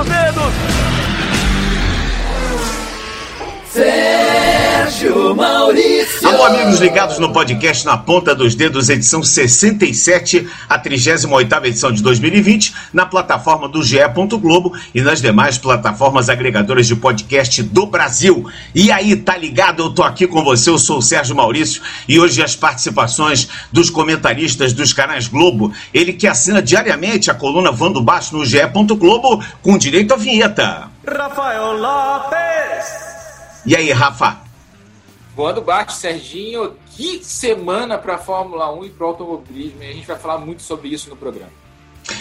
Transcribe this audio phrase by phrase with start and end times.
[0.00, 0.99] dos dedos.
[5.10, 6.28] Maurício.
[6.28, 12.00] Alô, amigos ligados no podcast Na Ponta dos Dedos, edição 67, a 38 edição de
[12.00, 13.98] 2020, na plataforma do GE.
[14.40, 18.48] Globo e nas demais plataformas agregadoras de podcast do Brasil.
[18.74, 19.82] E aí, tá ligado?
[19.82, 23.90] Eu tô aqui com você, eu sou o Sérgio Maurício e hoje as participações dos
[23.90, 28.60] comentaristas dos canais Globo, ele que assina diariamente a coluna Vando Baixo no GE.
[28.96, 30.88] Globo, com direito à vinheta.
[31.06, 32.86] Rafael Lopes.
[33.66, 34.49] E aí, Rafa?
[35.40, 36.74] Voando baixo, Serginho.
[36.94, 39.82] Que semana para a Fórmula 1 e para o automobilismo.
[39.82, 41.48] E a gente vai falar muito sobre isso no programa.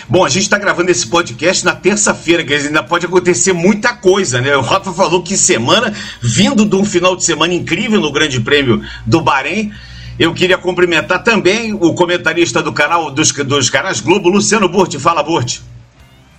[0.08, 4.40] Bom, a gente está gravando esse podcast na terça-feira, que ainda pode acontecer muita coisa,
[4.40, 4.56] né?
[4.56, 8.82] O Rafa falou que semana, vindo de um final de semana incrível no Grande Prêmio
[9.06, 9.74] do Bahrein.
[10.18, 14.98] Eu queria cumprimentar também o comentarista do canal dos, dos canais Globo, Luciano Burti.
[14.98, 15.62] Fala, Burti.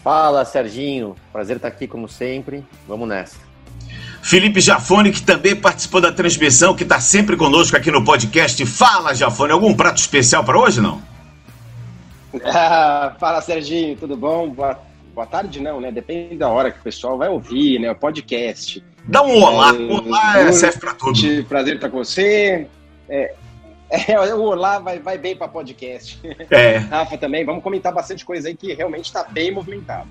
[0.02, 1.14] Fala, Serginho.
[1.30, 2.64] Prazer estar aqui como sempre.
[2.88, 3.49] Vamos nessa.
[4.22, 8.64] Felipe Jafone, que também participou da transmissão, que está sempre conosco aqui no podcast.
[8.66, 11.02] Fala, Jafone, algum prato especial para hoje, não?
[12.44, 14.50] Ah, fala, Serginho, tudo bom?
[14.50, 14.78] Boa,
[15.14, 15.90] boa tarde, não, né?
[15.90, 17.90] Depende da hora que o pessoal vai ouvir, né?
[17.90, 18.84] O podcast.
[19.04, 21.44] Dá um olá, é, olá é, serve para tudo.
[21.44, 22.66] Prazer estar com você.
[23.08, 23.34] É,
[23.90, 26.20] é, o olá vai, vai bem para podcast.
[26.50, 26.76] É.
[26.92, 30.08] Rafa também, vamos comentar bastante coisa aí que realmente está bem movimentado.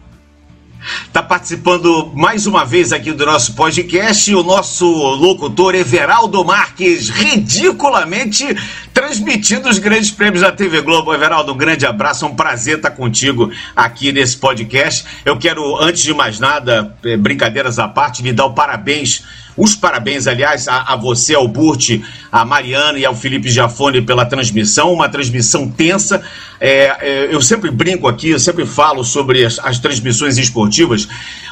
[0.80, 8.46] Está participando mais uma vez aqui do nosso podcast o nosso locutor Everaldo Marques, ridiculamente
[8.94, 11.14] transmitindo os grandes prêmios da TV Globo.
[11.14, 15.06] Everaldo, um grande abraço, é um prazer estar contigo aqui nesse podcast.
[15.26, 19.24] Eu quero, antes de mais nada, eh, brincadeiras à parte, lhe dar o parabéns
[19.60, 22.00] os parabéns, aliás, a, a, você, ao Burt,
[22.32, 26.24] a Mariana e ao Felipe Giafone pela transmissão, uma transmissão tensa.
[26.62, 31.10] É, é, eu sempre brinco aqui, eu sempre falo sobre as, as transmissões esportivas.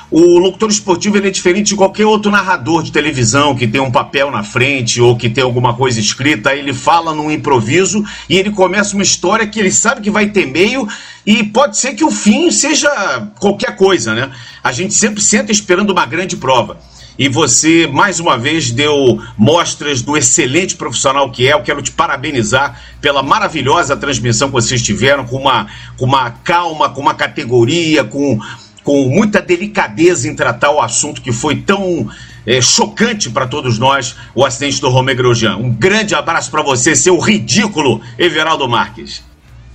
[0.10, 4.32] O locutor esportivo é diferente de qualquer outro narrador de televisão que tem um papel
[4.32, 6.56] na frente ou que tem alguma coisa escrita.
[6.56, 10.46] Ele fala num improviso e ele começa uma história que ele sabe que vai ter
[10.46, 10.88] meio
[11.26, 12.90] e pode ser que o fim seja
[13.38, 14.32] qualquer coisa, né?
[14.64, 16.78] A gente sempre senta esperando uma grande prova
[17.18, 21.54] e você mais uma vez deu mostras do excelente profissional que é.
[21.54, 25.68] Eu quero te parabenizar pela maravilhosa transmissão que vocês tiveram, com uma,
[25.98, 28.40] com uma calma, com uma categoria, com,
[28.84, 32.10] com muita delicadeza em tratar o assunto que foi tão
[32.46, 35.58] é, chocante para todos nós, o acidente do Romeu Grosjean.
[35.58, 39.24] Um grande abraço para você, seu ridículo Everaldo Marques.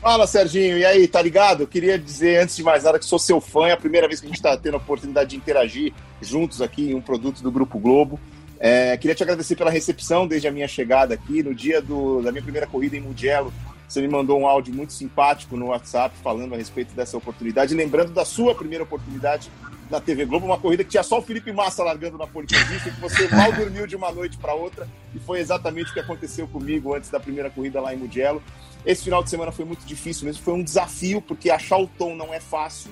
[0.03, 0.77] Fala, Serginho.
[0.77, 1.63] E aí, tá ligado?
[1.63, 3.69] Eu queria dizer, antes de mais nada, que sou seu fã.
[3.69, 6.91] É a primeira vez que a gente está tendo a oportunidade de interagir juntos aqui
[6.91, 8.19] em um produto do Grupo Globo.
[8.59, 11.41] É, queria te agradecer pela recepção desde a minha chegada aqui.
[11.41, 13.55] No dia do, da minha primeira corrida em Mugello,
[13.87, 18.13] você me mandou um áudio muito simpático no WhatsApp falando a respeito dessa oportunidade, lembrando
[18.13, 19.53] da sua primeira oportunidade
[19.93, 22.91] na TV Globo, uma corrida que tinha só o Felipe Massa largando na pole position,
[22.91, 26.49] que você mal dormiu de uma noite para outra, e foi exatamente o que aconteceu
[26.49, 28.43] comigo antes da primeira corrida lá em Mugello.
[28.87, 32.17] Esse final de semana foi muito difícil mesmo, foi um desafio, porque achar o tom
[32.17, 32.91] não é fácil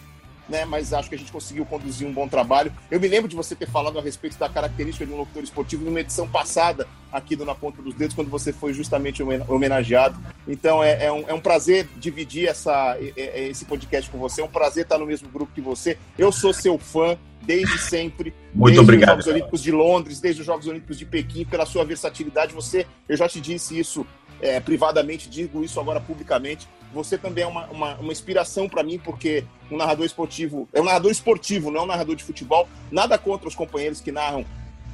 [0.50, 0.64] né?
[0.64, 2.72] Mas acho que a gente conseguiu conduzir um bom trabalho.
[2.90, 5.84] Eu me lembro de você ter falado a respeito da característica de um locutor esportivo
[5.84, 10.18] numa edição passada aqui do Na Ponta dos Dedos, quando você foi justamente homenageado.
[10.46, 14.48] Então é, é, um, é um prazer dividir essa, esse podcast com você, é um
[14.48, 15.96] prazer estar no mesmo grupo que você.
[16.18, 18.34] Eu sou seu fã desde sempre.
[18.54, 19.18] Muito desde obrigado.
[19.18, 22.52] os Jogos Olímpicos de Londres, desde os Jogos Olímpicos de Pequim, pela sua versatilidade.
[22.52, 24.06] Você, eu já te disse isso
[24.40, 26.68] é, privadamente, digo isso agora publicamente.
[26.92, 30.84] Você também é uma, uma, uma inspiração para mim, porque um narrador esportivo é um
[30.84, 32.68] narrador esportivo, não é um narrador de futebol.
[32.90, 34.44] Nada contra os companheiros que narram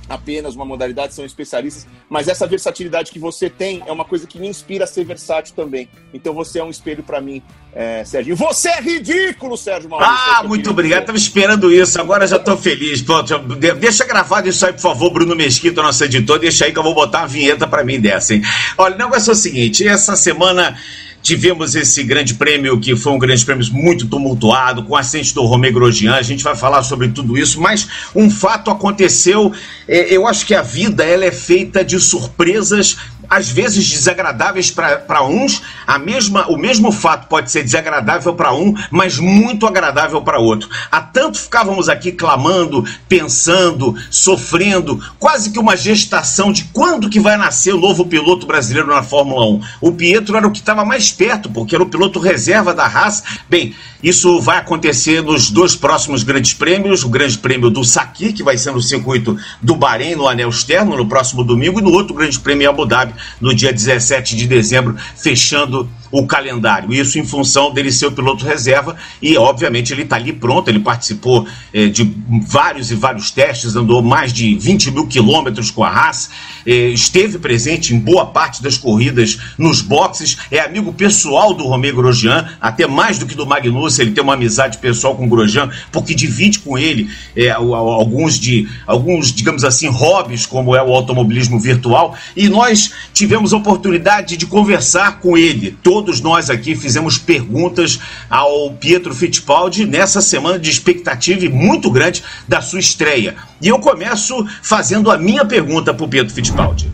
[0.08, 4.38] apenas uma modalidade, são especialistas, mas essa versatilidade que você tem é uma coisa que
[4.38, 5.88] me inspira a ser versátil também.
[6.14, 7.42] Então você é um espelho para mim,
[7.74, 8.36] é, Sérgio.
[8.36, 10.14] Você é ridículo, Sérgio Maurício.
[10.14, 11.00] Ah, muito obrigado.
[11.00, 13.02] Estava esperando isso, agora já estou feliz.
[13.02, 13.36] Pronto,
[13.80, 16.38] deixa gravado isso aí, por favor, Bruno Mesquita, nosso editor.
[16.38, 18.42] Deixa aí que eu vou botar uma vinheta para mim dessa, hein?
[18.78, 20.76] Olha, o negócio é o seguinte: essa semana
[21.26, 25.42] Tivemos esse grande prêmio, que foi um grande prêmio muito tumultuado, com a assistente do
[25.42, 26.14] Romeu Grosjean.
[26.14, 29.52] A gente vai falar sobre tudo isso, mas um fato aconteceu.
[29.88, 32.96] É, eu acho que a vida ela é feita de surpresas
[33.28, 38.74] às vezes desagradáveis para uns, a mesma, o mesmo fato pode ser desagradável para um,
[38.90, 40.68] mas muito agradável para outro.
[40.90, 47.36] Há tanto ficávamos aqui clamando, pensando, sofrendo, quase que uma gestação de quando que vai
[47.36, 49.60] nascer o novo piloto brasileiro na Fórmula 1.
[49.80, 53.22] O Pietro era o que estava mais perto, porque era o piloto reserva da Haas.
[53.48, 58.42] Bem, isso vai acontecer nos dois próximos grandes prêmios, o grande prêmio do Sakir, que
[58.42, 62.14] vai ser no circuito do Bahrein, no anel externo, no próximo domingo, e no outro
[62.14, 66.92] grande prêmio em Abu Dhabi, no dia 17 de dezembro, fechando o calendário.
[66.92, 70.68] Isso em função dele ser o piloto reserva e, obviamente, ele está ali pronto.
[70.68, 72.10] Ele participou eh, de
[72.46, 76.30] vários e vários testes, andou mais de 20 mil quilômetros com a Haas,
[76.66, 81.94] eh, esteve presente em boa parte das corridas nos boxes, é amigo pessoal do Romeo
[81.94, 84.06] Grosjean, até mais do que do Magnussen.
[84.06, 88.68] Ele tem uma amizade pessoal com o Grosjean, porque divide com ele eh, alguns de
[88.86, 92.16] alguns, digamos assim, hobbies, como é o automobilismo virtual.
[92.36, 95.76] E nós tivemos a oportunidade de conversar com ele.
[96.06, 97.98] Todos nós aqui fizemos perguntas
[98.30, 103.34] ao Pietro Fittipaldi nessa semana de expectativa muito grande da sua estreia.
[103.60, 106.92] E eu começo fazendo a minha pergunta para o Pietro Fittipaldi.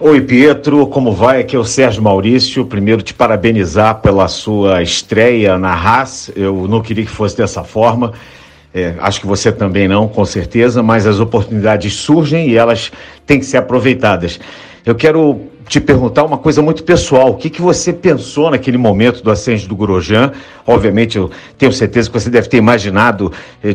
[0.00, 1.42] Oi, Pietro, como vai?
[1.42, 2.66] Aqui é o Sérgio Maurício.
[2.66, 6.32] Primeiro, te parabenizar pela sua estreia na Haas.
[6.34, 8.14] Eu não queria que fosse dessa forma.
[8.74, 12.90] É, acho que você também não, com certeza, mas as oportunidades surgem e elas
[13.24, 14.40] têm que ser aproveitadas.
[14.84, 17.30] Eu quero te perguntar uma coisa muito pessoal.
[17.30, 20.32] O que, que você pensou naquele momento do ascenso do Grosjean?
[20.66, 23.32] Obviamente, eu tenho certeza que você deve ter imaginado
[23.62, 23.74] eh,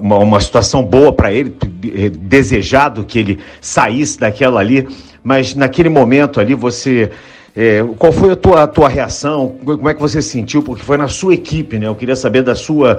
[0.00, 1.54] uma, uma, situação boa para ele,
[1.94, 4.88] eh, desejado que ele saísse daquela ali,
[5.22, 7.10] mas naquele momento ali você.
[7.54, 9.56] Eh, qual foi a tua, a tua reação?
[9.64, 10.62] Como é que você se sentiu?
[10.62, 11.86] Porque foi na sua equipe, né?
[11.86, 12.98] Eu queria saber da sua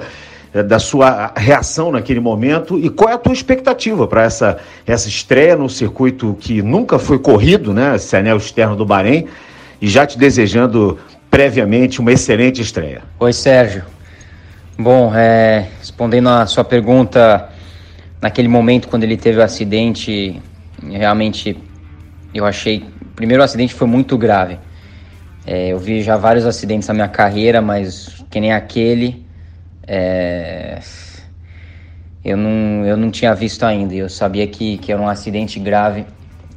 [0.62, 5.56] da sua reação naquele momento e qual é a tua expectativa para essa, essa estreia
[5.56, 7.96] no circuito que nunca foi corrido, né?
[7.96, 9.26] Esse anel externo do Bahrein,
[9.80, 10.98] e já te desejando
[11.28, 13.02] previamente uma excelente estreia.
[13.18, 13.84] Oi, Sérgio.
[14.78, 17.48] Bom, é, respondendo a sua pergunta,
[18.20, 20.40] naquele momento quando ele teve o acidente,
[20.82, 21.58] realmente
[22.32, 22.84] eu achei.
[23.16, 24.58] Primeiro, o acidente foi muito grave.
[25.46, 29.23] É, eu vi já vários acidentes na minha carreira, mas que nem aquele,
[29.86, 30.78] é...
[32.24, 33.94] Eu, não, eu não tinha visto ainda.
[33.94, 36.06] Eu sabia que, que era um acidente grave.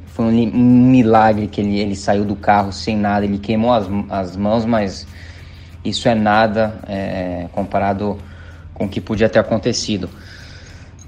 [0.06, 3.26] Foi um, um milagre que ele, ele saiu do carro sem nada.
[3.26, 5.06] Ele queimou as, as mãos, mas
[5.84, 8.18] isso é nada é, comparado
[8.72, 10.08] com o que podia ter acontecido.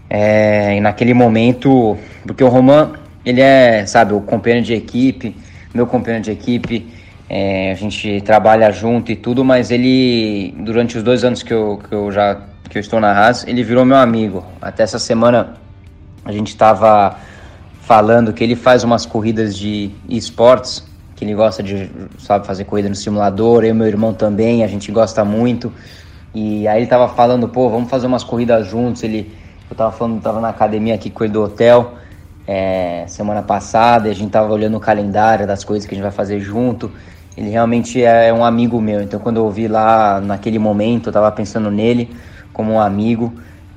[0.08, 1.96] É, e naquele momento,
[2.26, 2.93] porque o Roman,
[3.25, 5.37] ele é, sabe, o companheiro de equipe,
[5.73, 6.93] meu companheiro de equipe,
[7.32, 11.80] é, a gente trabalha junto e tudo, mas ele, durante os dois anos que eu,
[11.88, 14.44] que eu já que eu estou na Haas, ele virou meu amigo.
[14.60, 15.54] Até essa semana
[16.24, 17.16] a gente estava
[17.82, 20.84] falando que ele faz umas corridas de esportes,
[21.14, 21.88] que ele gosta de,
[22.18, 25.72] sabe, fazer corrida no simulador, eu e meu irmão também, a gente gosta muito.
[26.34, 29.04] E aí ele tava falando, pô, vamos fazer umas corridas juntos.
[29.04, 29.32] Ele,
[29.70, 31.94] eu tava falando, tava na academia aqui com ele do hotel
[32.46, 36.02] é, semana passada, e a gente tava olhando o calendário das coisas que a gente
[36.02, 36.90] vai fazer junto.
[37.40, 39.00] Ele realmente é um amigo meu.
[39.00, 42.14] Então, quando eu ouvi lá naquele momento, eu tava pensando nele
[42.52, 43.32] como um amigo.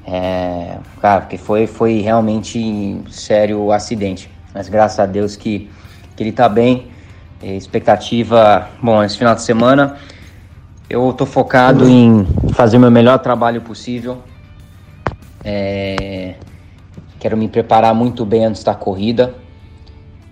[0.05, 4.29] É, cara, porque foi, foi realmente sério o acidente.
[4.53, 5.71] Mas graças a Deus que,
[6.13, 6.91] que ele tá bem.
[7.41, 9.95] expectativa, bom, esse final de semana
[10.89, 14.21] eu tô focado em fazer o meu melhor trabalho possível.
[15.43, 16.35] É,
[17.17, 19.42] quero me preparar muito bem antes da corrida.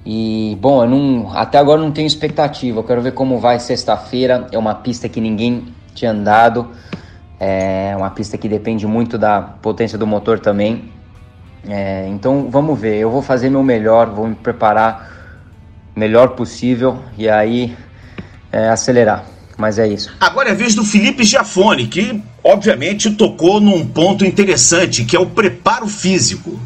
[0.05, 2.79] E, bom, eu não, até agora não tenho expectativa.
[2.79, 4.47] Eu quero ver como vai sexta-feira.
[4.51, 6.69] É uma pista que ninguém tinha andado.
[7.39, 10.91] É uma pista que depende muito da potência do motor também.
[11.67, 12.97] É, então vamos ver.
[12.97, 15.11] Eu vou fazer meu melhor, vou me preparar
[15.95, 17.75] o melhor possível e aí
[18.51, 19.25] é, acelerar.
[19.57, 20.11] Mas é isso.
[20.19, 25.19] Agora é a vez do Felipe Giafone, que obviamente tocou num ponto interessante, que é
[25.19, 26.59] o preparo físico.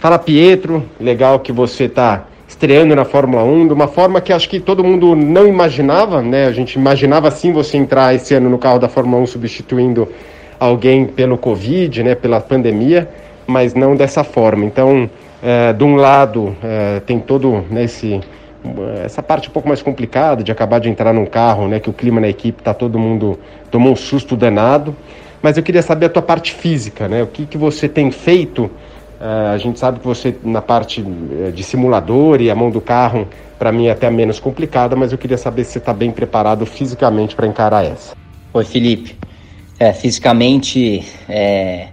[0.00, 2.26] Fala Pietro, legal que você está
[2.64, 6.46] estreando na Fórmula 1 de uma forma que acho que todo mundo não imaginava, né?
[6.46, 10.08] A gente imaginava sim você entrar esse ano no carro da Fórmula 1 substituindo
[10.58, 12.14] alguém pelo Covid, né?
[12.14, 13.06] Pela pandemia,
[13.46, 14.64] mas não dessa forma.
[14.64, 15.10] Então,
[15.42, 17.84] é, de um lado, é, tem todo né,
[19.04, 21.78] essa parte um pouco mais complicada de acabar de entrar num carro, né?
[21.78, 23.38] Que o clima na equipe tá todo mundo
[23.70, 24.96] tomou um susto danado.
[25.42, 27.22] Mas eu queria saber a tua parte física, né?
[27.22, 28.70] O que, que você tem feito
[29.52, 33.26] a gente sabe que você, na parte eh, de simulador e a mão do carro,
[33.58, 36.66] para mim é até menos complicada, mas eu queria saber se você está bem preparado
[36.66, 38.14] fisicamente para encarar essa.
[38.52, 39.16] Oi, Felipe.
[39.78, 41.88] É, fisicamente é,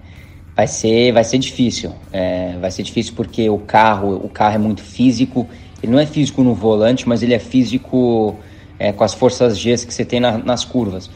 [0.53, 1.93] vai, ser, vai ser difícil.
[2.11, 5.47] É, vai ser difícil porque o carro, o carro é muito físico.
[5.81, 8.35] Ele não é físico no volante, mas ele é físico
[8.77, 11.09] é, com as forças G que você tem na, nas curvas.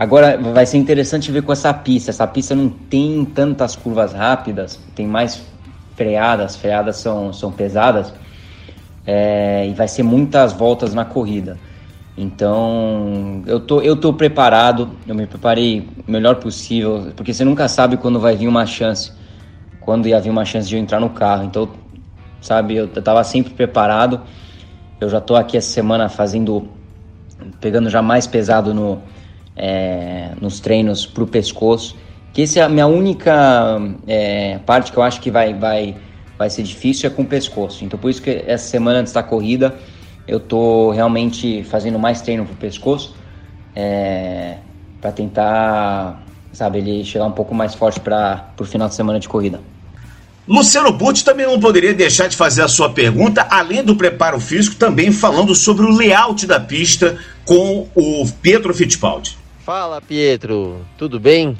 [0.00, 2.10] Agora vai ser interessante ver com essa pista.
[2.10, 5.42] Essa pista não tem tantas curvas rápidas, tem mais
[5.94, 8.10] freadas, freadas são, são pesadas,
[9.06, 11.58] é, e vai ser muitas voltas na corrida.
[12.16, 17.68] Então eu tô, eu tô preparado, eu me preparei o melhor possível, porque você nunca
[17.68, 19.12] sabe quando vai vir uma chance,
[19.80, 21.44] quando ia vir uma chance de eu entrar no carro.
[21.44, 21.68] Então,
[22.40, 24.22] sabe, eu, eu tava sempre preparado.
[24.98, 26.70] Eu já tô aqui essa semana fazendo
[27.60, 29.02] pegando já mais pesado no,
[29.60, 31.96] é, nos treinos para o pescoço.
[32.32, 35.94] Que essa é a minha única é, parte que eu acho que vai, vai,
[36.38, 37.84] vai ser difícil é com o pescoço.
[37.84, 39.74] Então por isso que essa semana antes da corrida
[40.26, 43.14] eu tô realmente fazendo mais treino para o pescoço
[43.74, 44.56] é,
[45.00, 49.28] para tentar, sabe, ele chegar um pouco mais forte para o final de semana de
[49.28, 49.60] corrida.
[50.46, 54.74] Luciano Butti também não poderia deixar de fazer a sua pergunta, além do preparo físico,
[54.76, 59.39] também falando sobre o layout da pista com o Pietro Fittipaldi.
[59.72, 61.56] Fala, Pietro, tudo bem?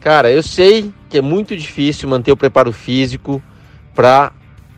[0.00, 3.40] Cara, eu sei que é muito difícil manter o preparo físico
[3.94, 4.32] para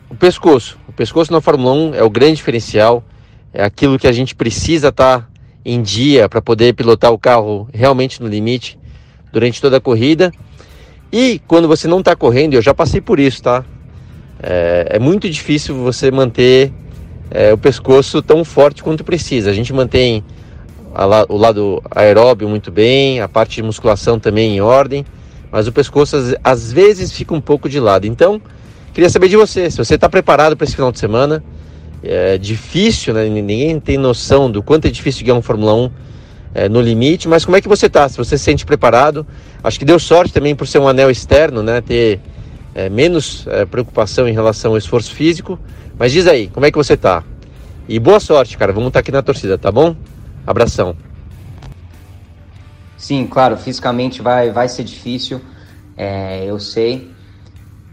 [0.07, 0.77] o pescoço.
[0.87, 3.03] O pescoço na Fórmula 1 é o grande diferencial,
[3.51, 5.27] é aquilo que a gente precisa estar tá
[5.65, 8.77] em dia para poder pilotar o carro realmente no limite
[9.33, 10.31] durante toda a corrida.
[11.11, 13.65] E quando você não está correndo, eu já passei por isso, tá?
[14.39, 16.71] É, é muito difícil você manter
[17.31, 19.49] é, o pescoço tão forte quanto precisa.
[19.49, 20.23] A gente mantém
[20.93, 25.05] a, o lado aeróbio muito bem, a parte de musculação também em ordem,
[25.51, 28.05] mas o pescoço às, às vezes fica um pouco de lado.
[28.05, 28.41] Então,
[28.93, 31.43] queria saber de você, se você está preparado para esse final de semana.
[32.03, 33.29] É difícil, né?
[33.29, 35.91] ninguém tem noção do quanto é difícil ganhar um Fórmula 1
[36.53, 38.09] é, no limite, mas como é que você está?
[38.09, 39.25] Se você se sente preparado,
[39.63, 41.79] acho que deu sorte também por ser um anel externo, né?
[41.79, 42.19] Ter
[42.73, 45.59] é, menos é, preocupação em relação ao esforço físico.
[45.97, 47.23] Mas diz aí, como é que você está?
[47.87, 48.73] E boa sorte, cara.
[48.73, 49.95] Vamos estar tá aqui na torcida, tá bom?
[50.45, 50.95] Abração.
[52.97, 55.41] Sim, claro, fisicamente vai, vai ser difícil,
[55.97, 57.15] é, eu sei.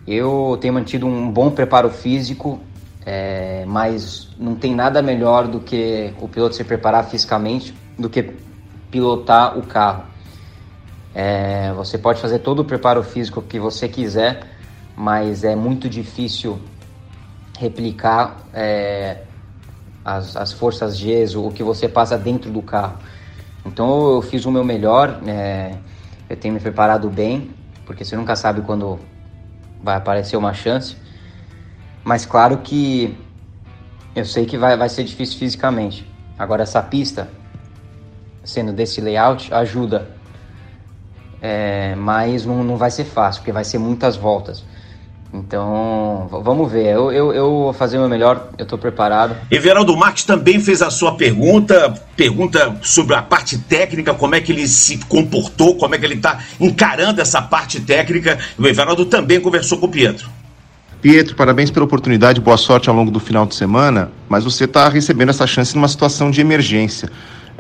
[0.07, 2.61] Eu tenho mantido um bom preparo físico,
[3.05, 8.23] é, mas não tem nada melhor do que o piloto se preparar fisicamente do que
[8.90, 10.05] pilotar o carro.
[11.14, 14.47] É, você pode fazer todo o preparo físico que você quiser,
[14.95, 16.59] mas é muito difícil
[17.59, 19.28] replicar é,
[20.05, 22.99] as, as forças G, o que você passa dentro do carro.
[23.64, 25.75] Então eu fiz o meu melhor, é,
[26.28, 27.50] eu tenho me preparado bem,
[27.85, 28.99] porque você nunca sabe quando
[29.83, 30.97] vai aparecer uma chance.
[32.05, 33.17] Mas claro que
[34.14, 36.11] eu sei que vai, vai ser difícil fisicamente.
[36.38, 37.28] Agora essa pista
[38.45, 40.11] sendo desse layout ajuda.
[41.40, 44.64] É, mas não, não vai ser fácil, porque vai ser muitas voltas.
[45.33, 46.87] Então, vamos ver.
[46.87, 49.37] Eu, eu, eu vou fazer o meu melhor, eu estou preparado.
[49.51, 54.53] Everaldo Marques também fez a sua pergunta, pergunta sobre a parte técnica, como é que
[54.53, 58.39] ele se comportou, como é que ele está encarando essa parte técnica.
[58.59, 60.29] O Everaldo também conversou com o Pietro.
[61.03, 64.89] Pietro, parabéns pela oportunidade, boa sorte ao longo do final de semana, mas você está
[64.89, 67.09] recebendo essa chance numa situação de emergência.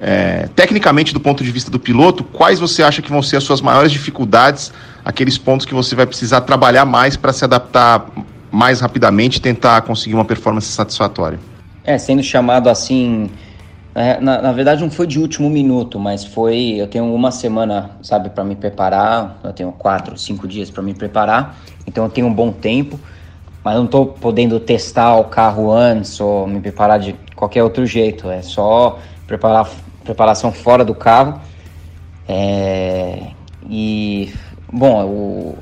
[0.00, 3.44] É, tecnicamente, do ponto de vista do piloto, quais você acha que vão ser as
[3.44, 4.72] suas maiores dificuldades,
[5.08, 8.06] aqueles pontos que você vai precisar trabalhar mais para se adaptar
[8.52, 11.40] mais rapidamente e tentar conseguir uma performance satisfatória?
[11.82, 13.30] É, sendo chamado assim.
[13.94, 16.74] É, na, na, verdade, não foi de último minuto, mas foi.
[16.76, 19.38] Eu tenho uma semana, sabe, para me preparar.
[19.42, 23.00] Eu tenho quatro, cinco dias para me preparar, então eu tenho um bom tempo,
[23.64, 28.28] mas não estou podendo testar o carro antes ou me preparar de qualquer outro jeito.
[28.30, 29.70] É só preparar
[30.04, 31.40] preparação fora do carro.
[32.28, 33.28] É,
[33.68, 34.32] e,
[34.72, 35.58] bom, o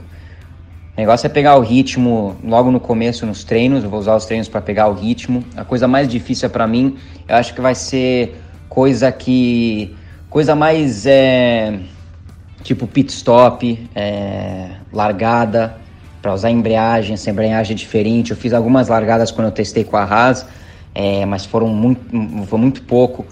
[0.97, 3.85] negócio é pegar o ritmo logo no começo nos treinos.
[3.85, 5.45] Eu vou usar os treinos para pegar o ritmo.
[5.57, 6.97] A coisa mais difícil para mim,
[7.29, 9.95] eu acho que vai ser coisa que.
[10.29, 11.07] coisa mais.
[11.07, 11.79] É,
[12.63, 15.77] tipo pit stop, é, largada,
[16.21, 18.33] para usar embreagem, essa embreagem é diferente.
[18.33, 20.47] Eu fiz algumas largadas quando eu testei com a Haas,
[20.95, 23.25] é, mas foram muito, foi muito pouco.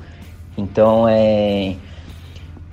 [0.57, 1.75] Então, é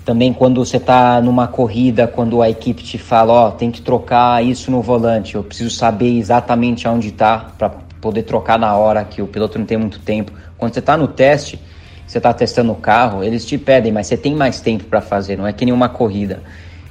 [0.03, 3.81] também quando você está numa corrida, quando a equipe te fala, ó, oh, tem que
[3.81, 9.03] trocar isso no volante, eu preciso saber exatamente aonde está para poder trocar na hora
[9.03, 10.31] que o piloto não tem muito tempo.
[10.58, 11.60] Quando você está no teste,
[12.05, 15.38] você está testando o carro, eles te pedem, mas você tem mais tempo para fazer,
[15.38, 16.41] não é que nenhuma corrida.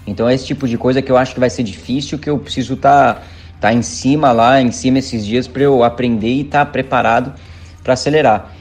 [0.06, 2.38] Então é esse tipo de coisa que eu acho que vai ser difícil, que eu
[2.38, 3.22] preciso estar tá,
[3.60, 7.34] tá em cima lá, em cima esses dias para eu aprender e estar tá preparado
[7.82, 8.52] para acelerar.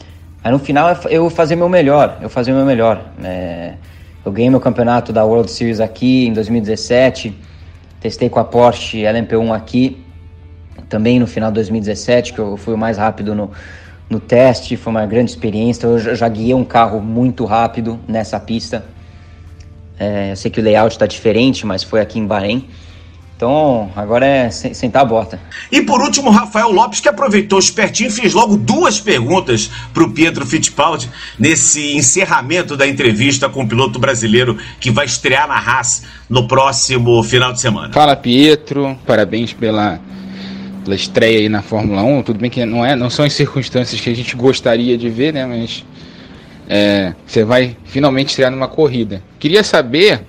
[0.44, 3.04] Aí no final eu fazer meu melhor, eu fazer meu melhor.
[3.24, 3.74] É,
[4.30, 7.36] eu ganhei meu campeonato da World Series aqui em 2017,
[8.00, 10.06] testei com a Porsche LMP1 aqui,
[10.88, 13.50] também no final de 2017, que eu fui o mais rápido no,
[14.08, 15.88] no teste, foi uma grande experiência.
[15.88, 18.86] Eu já, já guiei um carro muito rápido nessa pista.
[20.00, 22.70] É, eu sei que o layout está diferente, mas foi aqui em Bahrein.
[23.40, 25.40] Então, agora é sentar a bota.
[25.72, 30.04] E por último, Rafael Lopes, que aproveitou o espertinho e fez logo duas perguntas para
[30.04, 35.56] o Pietro Fittipaldi nesse encerramento da entrevista com o piloto brasileiro que vai estrear na
[35.56, 37.94] Haas no próximo final de semana.
[37.94, 39.00] Fala, Pietro.
[39.08, 40.02] Parabéns pela,
[40.84, 42.24] pela estreia aí na Fórmula 1.
[42.24, 45.34] Tudo bem que não, é, não são as circunstâncias que a gente gostaria de ver,
[45.34, 45.46] né?
[45.46, 45.86] Mas
[46.68, 49.24] é, você vai finalmente estrear numa corrida.
[49.40, 50.26] Queria saber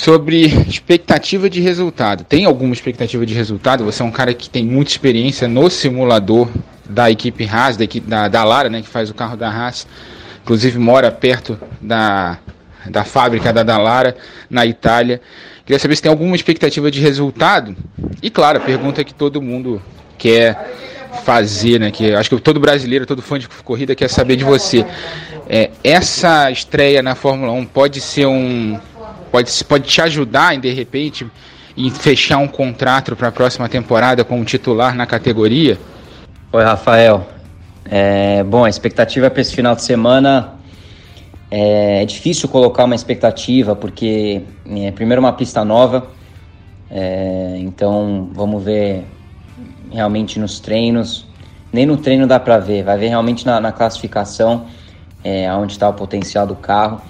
[0.00, 2.24] sobre expectativa de resultado.
[2.24, 3.84] Tem alguma expectativa de resultado?
[3.84, 6.48] Você é um cara que tem muita experiência no simulador
[6.88, 9.86] da equipe Haas, da, equipe, da, da Lara, né, que faz o carro da Haas.
[10.42, 12.38] Inclusive mora perto da,
[12.88, 14.16] da fábrica da Dallara,
[14.48, 15.20] na Itália.
[15.66, 17.76] Queria saber se tem alguma expectativa de resultado.
[18.22, 19.82] E claro, a pergunta que todo mundo
[20.16, 20.56] quer
[21.24, 21.90] fazer, né?
[21.90, 24.84] Que acho que todo brasileiro, todo fã de corrida quer saber de você.
[25.48, 28.80] É, essa estreia na Fórmula 1 pode ser um.
[29.30, 31.26] Pode, pode te ajudar em de repente
[31.76, 35.78] em fechar um contrato para a próxima temporada como titular na categoria?
[36.52, 37.26] Oi, Rafael.
[37.84, 40.54] É, bom, a expectativa para esse final de semana
[41.50, 46.08] é, é, difícil colocar uma expectativa porque é, primeiro uma pista nova,
[46.90, 49.04] é, então vamos ver
[49.90, 51.26] realmente nos treinos.
[51.72, 54.66] Nem no treino dá para ver, vai ver realmente na, na classificação
[55.22, 57.00] é, onde está o potencial do carro.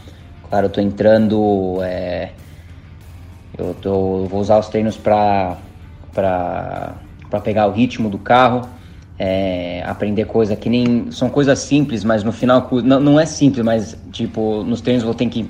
[0.50, 2.33] Claro, eu estou entrando, é,
[3.57, 5.57] eu tô, vou usar os treinos para
[7.42, 8.69] pegar o ritmo do carro
[9.23, 11.12] é, aprender coisa que nem.
[11.12, 12.66] São coisas simples, mas no final.
[12.83, 15.47] Não, não é simples, mas tipo, nos treinos vou ter que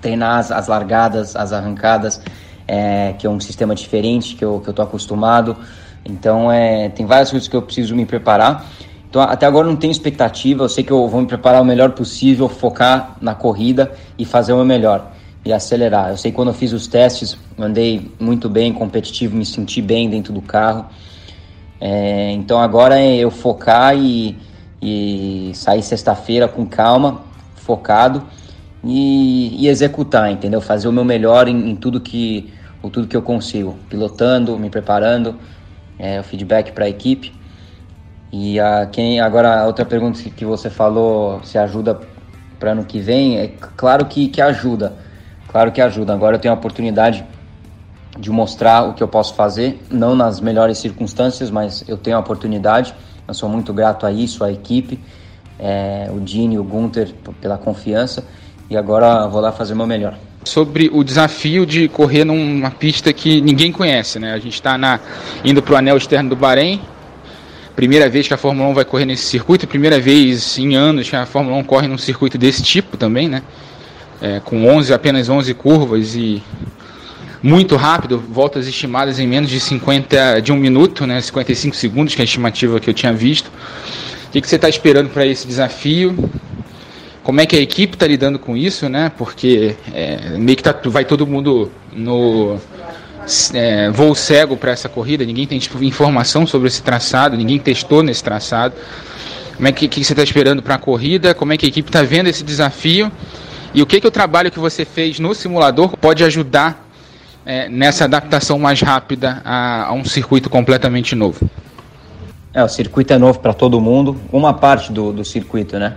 [0.00, 2.20] treinar as, as largadas, as arrancadas,
[2.66, 5.56] é, que é um sistema diferente que eu, que eu tô acostumado.
[6.04, 8.66] Então, é, tem várias coisas que eu preciso me preparar.
[9.10, 10.62] Então, até agora não tenho expectativa.
[10.62, 14.52] Eu sei que eu vou me preparar o melhor possível, focar na corrida e fazer
[14.52, 15.10] o meu melhor
[15.44, 16.10] e acelerar.
[16.10, 20.08] Eu sei que quando eu fiz os testes, andei muito bem, competitivo, me senti bem
[20.08, 20.86] dentro do carro.
[21.80, 24.36] É, então agora é eu focar e,
[24.80, 27.22] e sair sexta-feira com calma,
[27.56, 28.22] focado
[28.84, 30.60] e, e, executar, entendeu?
[30.60, 32.52] Fazer o meu melhor em, em tudo que
[32.82, 35.34] o tudo que eu consigo, pilotando, me preparando,
[35.98, 37.39] é, o feedback para a equipe.
[38.32, 42.00] E a, quem agora a outra pergunta que você falou se ajuda
[42.58, 44.94] para ano que vem, é claro que, que ajuda,
[45.48, 46.12] claro que ajuda.
[46.12, 47.24] Agora eu tenho a oportunidade
[48.18, 52.20] de mostrar o que eu posso fazer, não nas melhores circunstâncias, mas eu tenho a
[52.20, 52.94] oportunidade.
[53.26, 55.00] Eu sou muito grato a isso, à equipe,
[55.58, 58.24] é, o Dini, o Gunter pela confiança
[58.70, 60.16] e agora vou lá fazer o meu melhor.
[60.44, 64.32] Sobre o desafio de correr numa pista que ninguém conhece, né?
[64.32, 65.00] A gente está
[65.44, 66.80] indo para o anel externo do Bahrein,
[67.80, 71.16] primeira vez que a Fórmula 1 vai correr nesse circuito, primeira vez em anos que
[71.16, 73.42] a Fórmula 1 corre num circuito desse tipo também, né?
[74.20, 76.42] É, com 11, apenas 11 curvas e
[77.42, 82.20] muito rápido, voltas estimadas em menos de 50 de um minuto, né, 55 segundos, que
[82.20, 83.46] é a estimativa que eu tinha visto.
[83.46, 86.14] O que, que você está esperando para esse desafio?
[87.22, 89.10] Como é que a equipe está lidando com isso, né?
[89.16, 92.58] Porque é, meio que tá, vai todo mundo no
[93.54, 98.02] é, voo cego para essa corrida, ninguém tem tipo, informação sobre esse traçado, ninguém testou
[98.02, 98.74] nesse traçado.
[99.56, 101.34] Como é que, que você está esperando para a corrida?
[101.34, 103.12] Como é que a equipe está vendo esse desafio?
[103.74, 106.88] E o que, que o trabalho que você fez no simulador pode ajudar
[107.44, 111.48] é, nessa adaptação mais rápida a, a, um circuito completamente novo?
[112.52, 115.94] É, o circuito é novo para todo mundo, uma parte do, do circuito, né?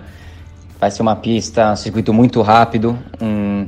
[0.78, 3.66] Vai ser uma pista, um circuito muito rápido, um,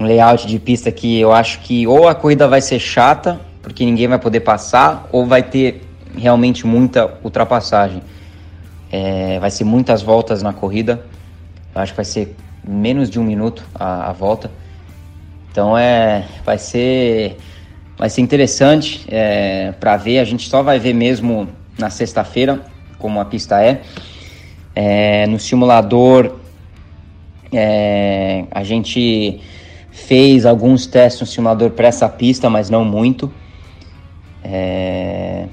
[0.00, 3.84] um layout de pista que eu acho que ou a corrida vai ser chata, porque
[3.84, 5.82] ninguém vai poder passar, ou vai ter
[6.16, 8.02] realmente muita ultrapassagem.
[8.90, 11.04] É, vai ser muitas voltas na corrida,
[11.74, 12.34] eu acho que vai ser
[12.66, 14.50] menos de um minuto a, a volta.
[15.50, 17.36] Então é, vai ser,
[17.96, 20.18] vai ser interessante é, para ver.
[20.18, 22.60] A gente só vai ver mesmo na sexta-feira
[22.98, 23.82] como a pista é.
[24.74, 26.36] é no simulador
[27.52, 29.40] é, a gente
[30.06, 33.32] fez alguns testes no simulador para essa pista, mas não muito.
[34.42, 35.46] É,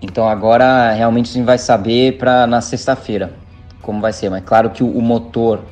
[0.00, 3.34] então agora realmente a gente vai saber para na sexta-feira
[3.82, 4.30] como vai ser.
[4.30, 5.64] Mas claro que o, motor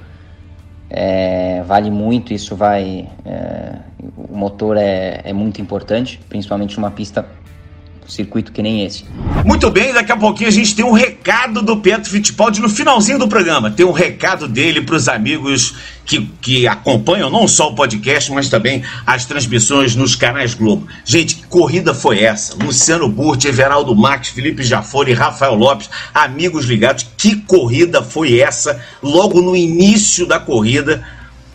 [0.90, 3.08] é, vale muito, isso vai.
[3.24, 3.76] É,
[4.16, 7.24] o motor é, é muito importante, principalmente numa pista
[8.08, 9.04] circuito que nem esse.
[9.44, 13.18] Muito bem, daqui a pouquinho a gente tem um recado do Pietro Fittipaldi no finalzinho
[13.18, 13.70] do programa.
[13.70, 18.48] Tem um recado dele para os amigos que, que acompanham não só o podcast, mas
[18.48, 20.88] também as transmissões nos canais Globo.
[21.04, 22.56] Gente, que corrida foi essa?
[22.56, 27.06] Luciano Burti, Everaldo Max, Felipe Jafone, Rafael Lopes, amigos ligados.
[27.16, 28.82] Que corrida foi essa?
[29.02, 31.04] Logo no início da corrida,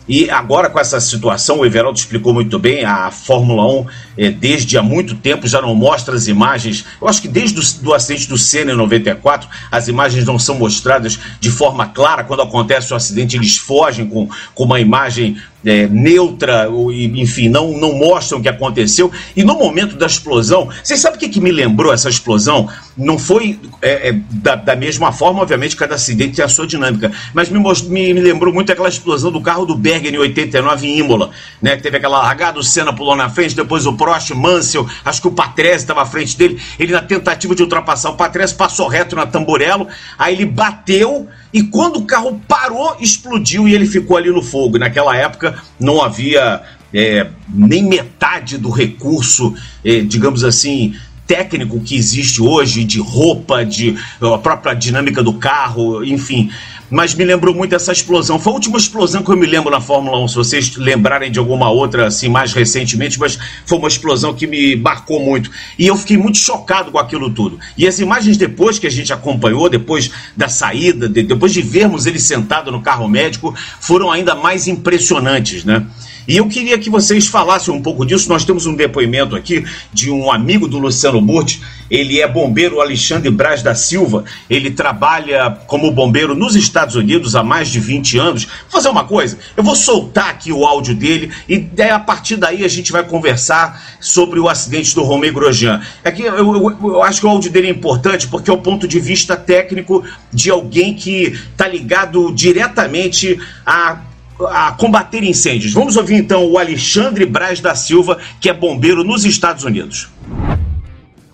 [0.06, 3.86] e agora, com essa situação, o Everaldo explicou muito bem, a Fórmula 1,
[4.18, 6.84] eh, desde há muito tempo, já não mostra as imagens.
[7.00, 11.18] Eu acho que desde o acidente do Senna em 94, as imagens não são mostradas
[11.40, 12.22] de forma clara.
[12.22, 17.72] Quando acontece o acidente, eles fogem com, com uma imagem é, neutra, ou, enfim, não,
[17.72, 19.10] não mostram o que aconteceu.
[19.34, 22.68] E no momento da explosão, vocês sabem o que, que me lembrou essa explosão?
[22.96, 27.10] Não foi é, é, da, da, mesma forma, obviamente, cada acidente tem a sua dinâmica,
[27.32, 30.98] mas me, me, me, lembrou muito aquela explosão do carro do Berger em 89 em
[30.98, 31.76] Imola, né?
[31.76, 35.28] Que teve aquela largada, o Senna pulou na frente, depois o Prost, Mansell, acho que
[35.28, 39.16] o Patrese estava à frente dele, ele na tentativa de ultrapassar o Patrese passou reto
[39.16, 44.28] na Tamborello, aí ele bateu e quando o carro parou, explodiu e ele ficou ali
[44.28, 44.76] no fogo.
[44.76, 46.60] Naquela época não havia
[46.92, 53.96] é, nem metade do recurso, é, digamos assim, técnico que existe hoje, de roupa, de
[54.20, 56.50] a própria dinâmica do carro, enfim
[56.90, 58.38] mas me lembrou muito essa explosão.
[58.38, 61.40] Foi a última explosão que eu me lembro na Fórmula 1, se vocês lembrarem de
[61.40, 65.50] alguma outra, assim, mais recentemente, mas foi uma explosão que me marcou muito.
[65.76, 67.58] E eu fiquei muito chocado com aquilo tudo.
[67.76, 72.06] E as imagens depois que a gente acompanhou, depois da saída, de, depois de vermos
[72.06, 75.84] ele sentado no carro médico, foram ainda mais impressionantes, né?
[76.26, 78.28] E eu queria que vocês falassem um pouco disso.
[78.28, 81.60] Nós temos um depoimento aqui de um amigo do Luciano Burti.
[81.90, 84.24] Ele é bombeiro Alexandre Braz da Silva.
[84.48, 88.44] Ele trabalha como bombeiro nos Estados Unidos há mais de 20 anos.
[88.44, 92.36] Vou fazer uma coisa, eu vou soltar aqui o áudio dele e daí, a partir
[92.36, 95.82] daí a gente vai conversar sobre o acidente do Romeu Grosjean.
[96.02, 98.88] Aqui eu, eu, eu acho que o áudio dele é importante porque é o ponto
[98.88, 103.98] de vista técnico de alguém que está ligado diretamente a
[104.40, 105.72] a combater incêndios.
[105.72, 110.10] Vamos ouvir então o Alexandre Braz da Silva, que é bombeiro nos Estados Unidos.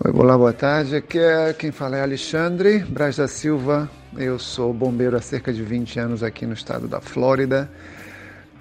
[0.03, 0.95] Oi, olá, boa tarde.
[0.95, 3.89] Aqui é quem fala é Alexandre Braz da Silva.
[4.17, 7.69] Eu sou bombeiro há cerca de 20 anos aqui no estado da Flórida.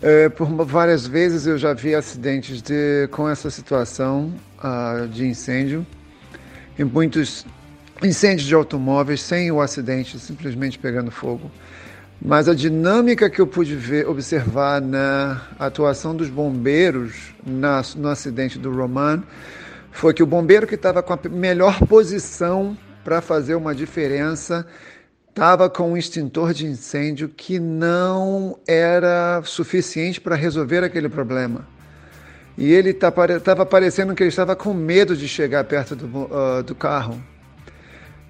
[0.02, 5.86] É, por várias vezes eu já vi acidentes de, com essa situação uh, de incêndio.
[6.78, 7.44] E muitos
[8.02, 11.50] incêndios de automóveis sem o acidente, simplesmente pegando fogo.
[12.22, 18.58] Mas a dinâmica que eu pude ver, observar na atuação dos bombeiros na, no acidente
[18.58, 19.22] do Roman
[19.90, 24.66] foi que o bombeiro que estava com a melhor posição para fazer uma diferença
[25.30, 31.66] estava com um extintor de incêndio que não era suficiente para resolver aquele problema.
[32.58, 36.62] E ele estava tá, parecendo que ele estava com medo de chegar perto do, uh,
[36.62, 37.22] do carro.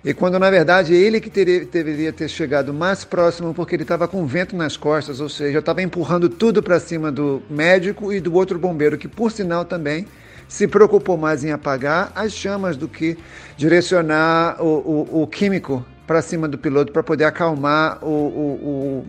[0.03, 4.09] E quando na verdade ele que teria, deveria ter chegado mais próximo porque ele estava
[4.09, 8.33] com vento nas costas, ou seja, estava empurrando tudo para cima do médico e do
[8.35, 10.07] outro bombeiro, que por sinal também
[10.49, 13.19] se preocupou mais em apagar as chamas do que
[13.59, 19.07] direcionar o, o, o químico para cima do piloto para poder acalmar o,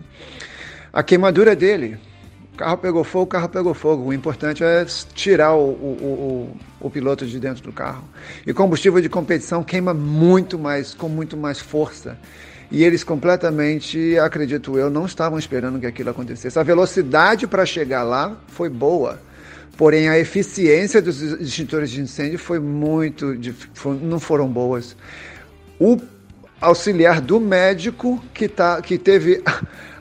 [0.92, 1.98] a queimadura dele.
[2.62, 4.04] Carro pegou fogo, o carro pegou fogo.
[4.04, 8.04] O importante é tirar o, o, o, o, piloto de dentro do carro.
[8.46, 12.16] E combustível de competição queima muito mais, com muito mais força.
[12.70, 16.56] E eles completamente, acredito eu, não estavam esperando que aquilo acontecesse.
[16.56, 19.20] A velocidade para chegar lá foi boa.
[19.76, 23.36] Porém, a eficiência dos extintores de incêndio foi muito,
[24.00, 24.96] não foram boas.
[25.80, 26.00] O
[26.60, 29.42] auxiliar do médico que, tá, que teve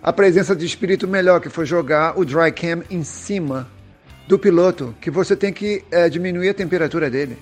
[0.03, 3.67] a presença de espírito melhor, que foi jogar o dry cam em cima
[4.27, 7.37] do piloto, que você tem que é, diminuir a temperatura dele.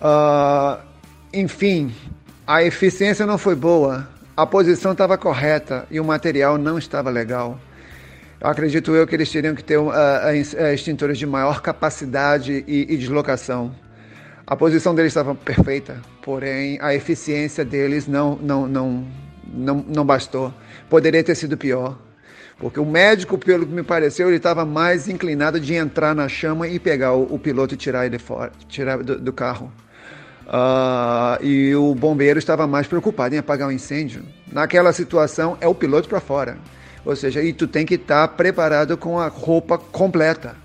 [0.00, 0.78] Uh,
[1.32, 1.94] enfim,
[2.46, 7.58] a eficiência não foi boa, a posição estava correta e o material não estava legal.
[8.40, 9.92] Acredito eu que eles teriam que ter uh,
[10.74, 13.74] extintores de maior capacidade e, e deslocação.
[14.44, 19.06] A posição deles estava perfeita, porém a eficiência deles não, não, não,
[19.46, 20.52] não, não bastou.
[20.92, 21.96] Poderia ter sido pior.
[22.58, 26.68] Porque o médico, pelo que me pareceu, ele estava mais inclinado de entrar na chama
[26.68, 29.72] e pegar o, o piloto e tirar ele fora, tirar do, do carro.
[30.46, 34.22] Uh, e o bombeiro estava mais preocupado em apagar o incêndio.
[34.52, 36.58] Naquela situação, é o piloto para fora.
[37.06, 40.56] Ou seja, e tu tem que estar tá preparado com a roupa completa.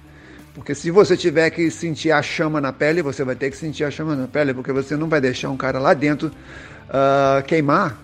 [0.54, 3.86] Porque se você tiver que sentir a chama na pele, você vai ter que sentir
[3.86, 7.98] a chama na pele, porque você não vai deixar um cara lá dentro uh, queimar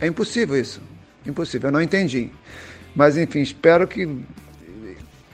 [0.00, 0.80] é impossível isso.
[1.26, 1.68] Impossível.
[1.68, 2.30] Eu não entendi.
[2.94, 4.08] Mas, enfim, espero que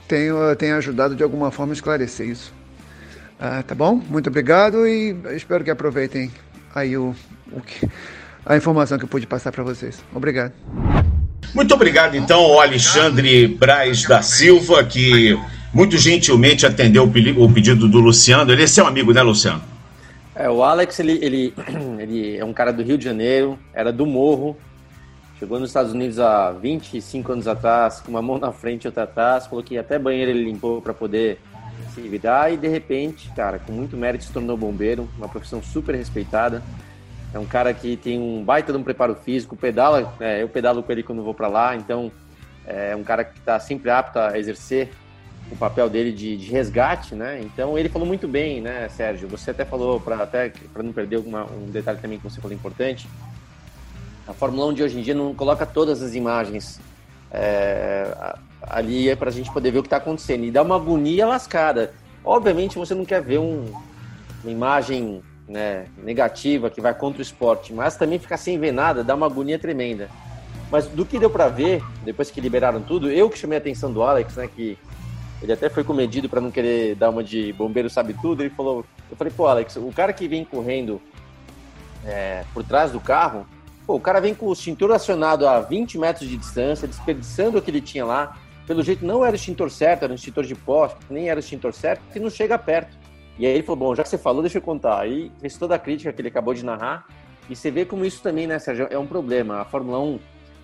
[0.07, 2.53] tenha, tenha ajudado de alguma forma a esclarecer isso.
[3.39, 4.01] Ah, tá bom?
[4.09, 6.31] Muito obrigado e espero que aproveitem
[6.73, 7.15] aí o,
[7.51, 7.89] o que,
[8.45, 10.03] a informação que eu pude passar para vocês.
[10.13, 10.53] Obrigado.
[11.53, 15.37] Muito obrigado, então, ao Alexandre Braz da Silva, que
[15.73, 18.51] muito gentilmente atendeu o pedido do Luciano.
[18.51, 19.61] Ele é seu amigo, né, Luciano?
[20.35, 21.53] É, o Alex, ele, ele,
[21.99, 24.57] ele é um cara do Rio de Janeiro, era do Morro,
[25.43, 29.03] chegou nos Estados Unidos há 25 anos atrás, com uma mão na frente e outra
[29.03, 31.37] atrás, falou que até banheiro ele limpou para poder
[31.93, 35.95] se virar e de repente, cara, com muito mérito se tornou bombeiro, uma profissão super
[35.95, 36.63] respeitada.
[37.33, 40.81] É um cara que tem um baita de um preparo físico, pedala, é, eu pedalo
[40.81, 42.09] com ele quando vou para lá, então
[42.65, 44.91] é um cara que está sempre apto a exercer
[45.51, 47.41] o papel dele de, de, resgate, né?
[47.43, 49.27] Então ele falou muito bem, né, Sérgio?
[49.27, 52.55] Você até falou para até para não perder uma, um detalhe também que você falou
[52.55, 53.09] importante.
[54.27, 56.79] A Fórmula 1 de hoje em dia não coloca todas as imagens
[57.29, 60.75] é, ali é para a gente poder ver o que está acontecendo e dá uma
[60.75, 61.93] agonia lascada.
[62.23, 63.65] Obviamente você não quer ver um,
[64.43, 69.03] uma imagem né, negativa que vai contra o esporte, mas também ficar sem ver nada
[69.03, 70.09] dá uma agonia tremenda.
[70.71, 73.91] Mas do que deu para ver, depois que liberaram tudo, eu que chamei a atenção
[73.91, 74.77] do Alex, né, que
[75.41, 78.85] ele até foi comedido para não querer dar uma de bombeiro sabe tudo, ele falou,
[79.11, 81.01] eu falei, pô, Alex, o cara que vem correndo
[82.05, 83.45] é, por trás do carro,
[83.85, 87.61] pô, o cara vem com o extintor acionado a 20 metros de distância, desperdiçando o
[87.61, 90.55] que ele tinha lá, pelo jeito não era o extintor certo, era um extintor de
[90.55, 92.97] poste, nem era o extintor certo, e não chega perto.
[93.37, 95.01] E aí ele falou, bom, já que você falou, deixa eu contar.
[95.01, 97.05] Aí fez toda a crítica que ele acabou de narrar,
[97.49, 99.59] e você vê como isso também, né, Sérgio, é um problema.
[99.59, 100.19] A Fórmula 1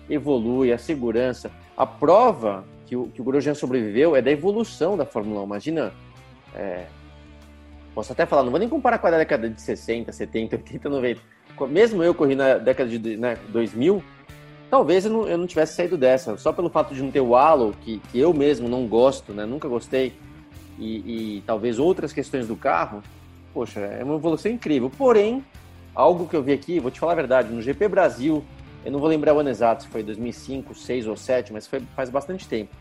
[0.08, 1.50] evolui, a segurança.
[1.76, 5.44] A prova que o, que o Grosjean sobreviveu é da evolução da Fórmula 1.
[5.44, 5.92] Imagina,
[6.54, 6.86] é,
[7.94, 11.20] posso até falar, não vou nem comparar com a década de 60, 70, 80, 90.
[11.66, 14.02] Mesmo eu corri na década de né, 2000,
[14.70, 16.36] talvez eu não, eu não tivesse saído dessa.
[16.36, 19.44] Só pelo fato de não ter o halo, que, que eu mesmo não gosto, né,
[19.44, 20.14] nunca gostei,
[20.78, 23.02] e, e talvez outras questões do carro,
[23.52, 24.90] poxa, é uma evolução incrível.
[24.90, 25.44] Porém,
[25.94, 28.44] algo que eu vi aqui, vou te falar a verdade, no GP Brasil,
[28.84, 31.80] eu não vou lembrar o ano exato, se foi 2005, 2006 ou 2007, mas foi
[31.94, 32.74] faz bastante tempo.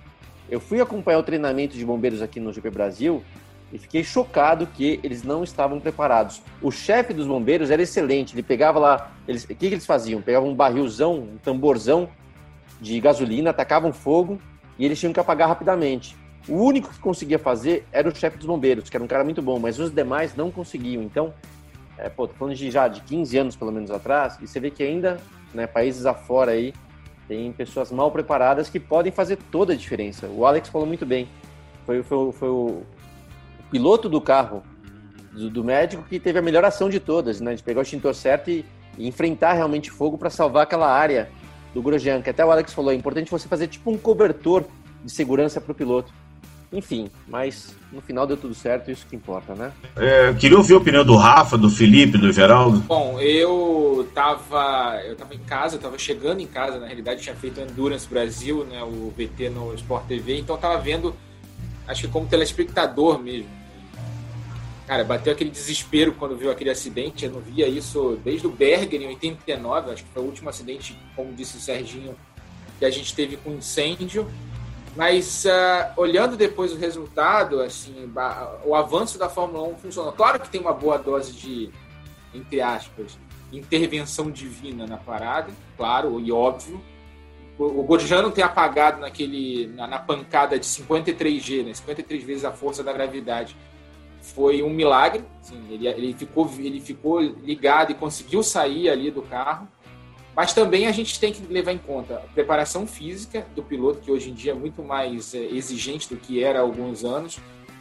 [0.49, 3.21] Eu fui acompanhar o treinamento de bombeiros aqui no GP Brasil
[3.71, 6.41] e fiquei chocado que eles não estavam preparados.
[6.61, 10.21] O chefe dos bombeiros era excelente, ele pegava lá, eles, o que, que eles faziam?
[10.21, 12.09] Pegavam um barrilzão, um tamborzão
[12.81, 14.39] de gasolina, atacavam fogo
[14.77, 16.15] e eles tinham que apagar rapidamente.
[16.47, 19.41] O único que conseguia fazer era o chefe dos bombeiros, que era um cara muito
[19.41, 21.03] bom, mas os demais não conseguiam.
[21.03, 21.33] Então,
[21.97, 24.71] é, pô, tô falando de já de 15 anos pelo menos atrás, e você vê
[24.71, 25.19] que ainda,
[25.53, 26.73] né, países afora aí,
[27.27, 30.27] tem pessoas mal preparadas que podem fazer toda a diferença.
[30.27, 31.27] O Alex falou muito bem.
[31.85, 32.83] Foi, foi, foi o
[33.71, 34.63] piloto do carro
[35.31, 37.55] do, do, médico que teve a melhor ação de todas, né?
[37.55, 38.65] De pegar o extintor certo e,
[38.97, 41.29] e enfrentar realmente fogo para salvar aquela área
[41.73, 44.65] do Grosjean, que até o Alex falou, é importante você fazer tipo um cobertor
[45.03, 46.11] de segurança para o piloto.
[46.71, 49.71] Enfim, mas no final deu tudo certo, isso que importa, né?
[49.95, 52.79] É, queria ouvir a opinião do Rafa, do Felipe, do Geraldo.
[52.81, 57.35] Bom, eu tava, eu tava em casa, eu tava chegando em casa, na realidade tinha
[57.35, 61.15] feito Endurance Brasil, né, o VT no Sport TV, então eu tava vendo,
[61.87, 63.58] acho que como telespectador mesmo.
[64.89, 68.99] Cara, bateu aquele desespero quando viu aquele acidente, eu não via isso desde o Berger
[68.99, 72.15] em 89, acho que foi o último acidente, como disse o Serginho,
[72.79, 74.27] que a gente teve com incêndio.
[74.95, 78.11] Mas uh, olhando depois o resultado, assim,
[78.65, 80.11] o avanço da Fórmula 1 funcionou.
[80.11, 81.69] Claro que tem uma boa dose de,
[82.33, 83.15] entre aspas,
[83.53, 86.81] intervenção divina na parada, claro e óbvio.
[87.59, 92.43] O, o Grosjean não ter apagado naquele, na, na, pancada de 53G, né, 53 vezes
[92.43, 93.55] a força da gravidade,
[94.21, 95.23] foi um milagre.
[95.41, 99.67] Assim, ele, ele, ficou, ele ficou ligado e conseguiu sair ali do carro.
[100.35, 104.11] Mas também a gente tem que levar em conta a preparação física do piloto, que
[104.11, 107.39] hoje em dia é muito mais é, exigente do que era há alguns anos.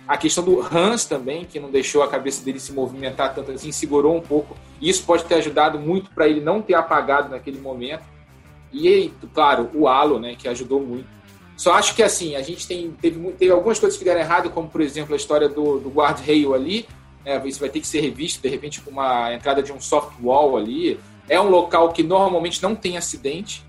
[0.09, 3.71] A questão do Hans também, que não deixou a cabeça dele se movimentar tanto assim,
[3.71, 4.57] segurou um pouco.
[4.81, 8.03] Isso pode ter ajudado muito para ele não ter apagado naquele momento.
[8.73, 11.18] E, claro, o halo, né, que ajudou muito.
[11.59, 14.71] Só acho que assim, a gente tem, teve, teve algumas coisas que deram errado, como
[14.71, 16.89] por exemplo a história do, do guard-rail ali.
[17.23, 20.15] Né, isso vai ter que ser revisto, de repente, com uma entrada de um soft
[20.23, 23.63] wall ali é um local que normalmente não tem acidente,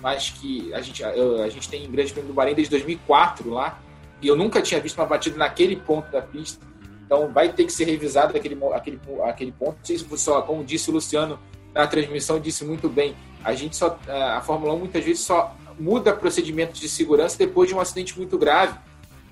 [0.00, 3.80] mas que a gente, a, gente tem em Grande Prêmio do Bahrein desde 2004 lá,
[4.20, 6.64] e eu nunca tinha visto uma batida naquele ponto da pista.
[7.04, 9.78] Então vai ter que ser revisado aquele, aquele, aquele ponto.
[9.82, 11.38] Se só, como disse o Luciano
[11.74, 13.14] na transmissão, disse muito bem.
[13.44, 17.74] A gente só, a Fórmula 1 muitas vezes só muda procedimentos de segurança depois de
[17.74, 18.78] um acidente muito grave.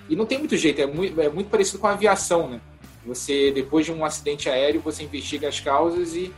[0.08, 2.60] E não tem muito jeito, é muito, é muito parecido com a aviação, né?
[3.06, 6.32] Você, depois de um acidente aéreo, você investiga as causas e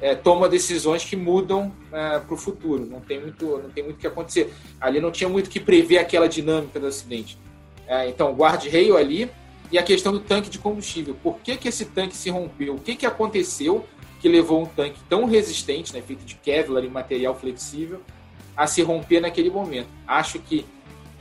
[0.00, 2.86] é, toma decisões que mudam é, para o futuro.
[2.86, 4.52] Não tem muito, não tem muito que acontecer.
[4.80, 7.38] Ali não tinha muito que prever aquela dinâmica do acidente.
[7.86, 9.30] É, então, guarda-reio ali
[9.70, 11.16] e a questão do tanque de combustível.
[11.22, 12.74] Por que, que esse tanque se rompeu?
[12.74, 13.84] O que, que aconteceu
[14.20, 18.02] que levou um tanque tão resistente, né, feito de Kevlar e material flexível,
[18.60, 19.88] a se romper naquele momento?
[20.06, 20.66] Acho que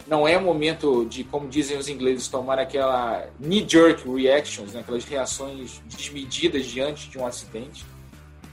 [0.05, 5.81] não é momento de, como dizem os ingleses, tomar aquela knee-jerk reactions, né, aquelas reações
[5.85, 7.85] desmedidas diante de um acidente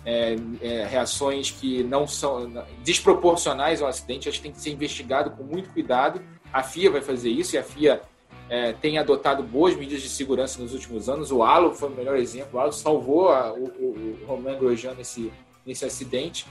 [0.05, 5.33] é, é, reações que não são desproporcionais ao acidente, acho que tem que ser investigado
[5.33, 6.22] com muito cuidado.
[6.53, 8.01] A FIA vai fazer isso e a FIA
[8.49, 11.33] é, tem adotado boas medidas de segurança nos últimos anos.
[11.33, 12.51] O Alo foi o melhor exemplo.
[12.53, 15.33] O Alo salvou a, o, o, o Romain Grosjean nesse,
[15.66, 16.46] nesse acidente.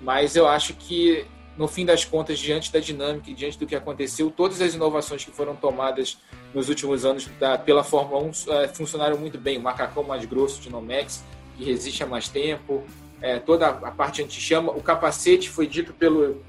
[0.00, 3.76] Mas eu acho que no fim das contas, diante da dinâmica e diante do que
[3.76, 6.18] aconteceu, todas as inovações que foram tomadas
[6.52, 9.58] nos últimos anos da, pela Fórmula 1 é, funcionaram muito bem.
[9.58, 11.24] O macacão mais grosso de Nomex,
[11.56, 12.82] que resiste a mais tempo,
[13.20, 14.72] é, toda a parte anti-chama.
[14.72, 16.42] O capacete foi dito pelo,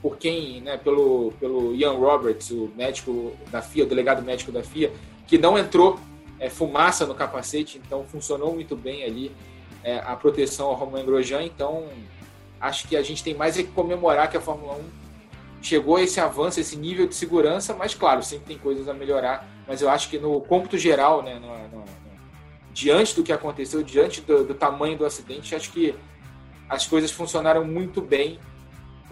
[0.00, 4.62] por quem, né, pelo, pelo Ian Roberts, o médico da FIA, o delegado médico da
[4.62, 4.92] FIA,
[5.26, 5.98] que não entrou
[6.38, 9.32] é, fumaça no capacete, então funcionou muito bem ali
[9.82, 11.42] é, a proteção ao Romain Grosjean.
[11.42, 11.88] Então,
[12.62, 14.84] acho que a gente tem mais é que comemorar que a Fórmula 1
[15.60, 19.46] chegou a esse avanço, esse nível de segurança, mas claro, sempre tem coisas a melhorar.
[19.66, 21.84] Mas eu acho que no cômputo geral, né, no, no, no,
[22.72, 25.94] diante do que aconteceu, diante do, do tamanho do acidente, acho que
[26.68, 28.38] as coisas funcionaram muito bem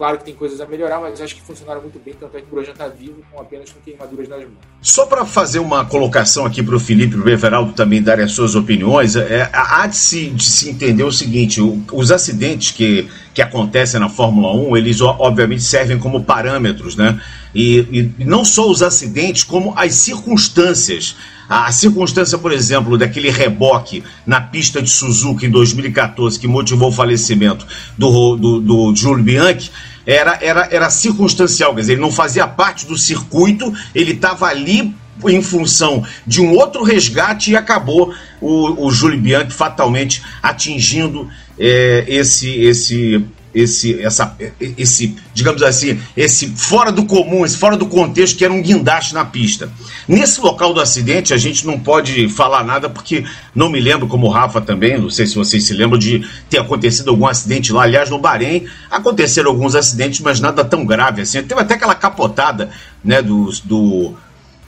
[0.01, 2.47] Claro que tem coisas a melhorar, mas acho que funcionaram muito bem, tanto é que
[2.47, 4.57] o Grosjean está vivo com apenas com queimaduras nas mãos.
[4.81, 8.55] Só para fazer uma colocação aqui para o Felipe e Everaldo também darem as suas
[8.55, 13.43] opiniões, é, há de se, de se entender o seguinte: o, os acidentes que, que
[13.43, 17.21] acontecem na Fórmula 1, eles obviamente servem como parâmetros, né?
[17.53, 21.15] E, e não só os acidentes, como as circunstâncias.
[21.49, 26.91] A circunstância, por exemplo, daquele reboque na pista de Suzuka em 2014 que motivou o
[26.93, 29.69] falecimento do, do, do Júlio Bianchi
[30.05, 34.93] era, era, era circunstancial, quer dizer, ele não fazia parte do circuito, ele estava ali
[35.25, 42.05] em função de um outro resgate e acabou o, o Júlio Bianchi fatalmente atingindo é,
[42.07, 48.37] esse, esse esse, essa, esse, digamos assim, esse fora do comum, esse fora do contexto
[48.37, 49.71] que era um guindaste na pista.
[50.07, 54.27] Nesse local do acidente, a gente não pode falar nada porque não me lembro, como
[54.27, 57.83] o Rafa também, não sei se vocês se lembram de ter acontecido algum acidente lá.
[57.83, 61.41] Aliás, no Bahrein aconteceram alguns acidentes, mas nada tão grave assim.
[61.43, 62.69] Teve até aquela capotada,
[63.03, 64.15] né, do, do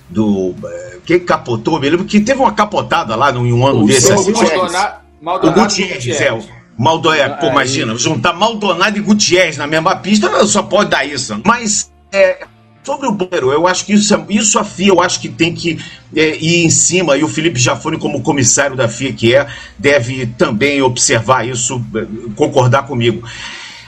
[0.09, 0.53] do.
[0.63, 1.79] Eh, quem capotou?
[1.79, 4.11] Me lembro que teve uma capotada lá em um ano o desse.
[4.11, 6.45] Assim, Maldonado, Maldonado o Gutierrez, Gutierrez.
[6.45, 6.62] é.
[6.77, 11.39] Maldonado, pô, imagina, juntar Maldonado e Gutierrez na mesma pista, só pode dar isso.
[11.45, 12.45] Mas é,
[12.83, 15.79] sobre o bombeiro, eu acho que isso, isso a FIA, eu acho que tem que
[16.15, 19.47] é, ir em cima, e o Felipe Jafone, como comissário da FIA que é,
[19.79, 22.05] deve também observar isso, é,
[22.35, 23.23] concordar comigo.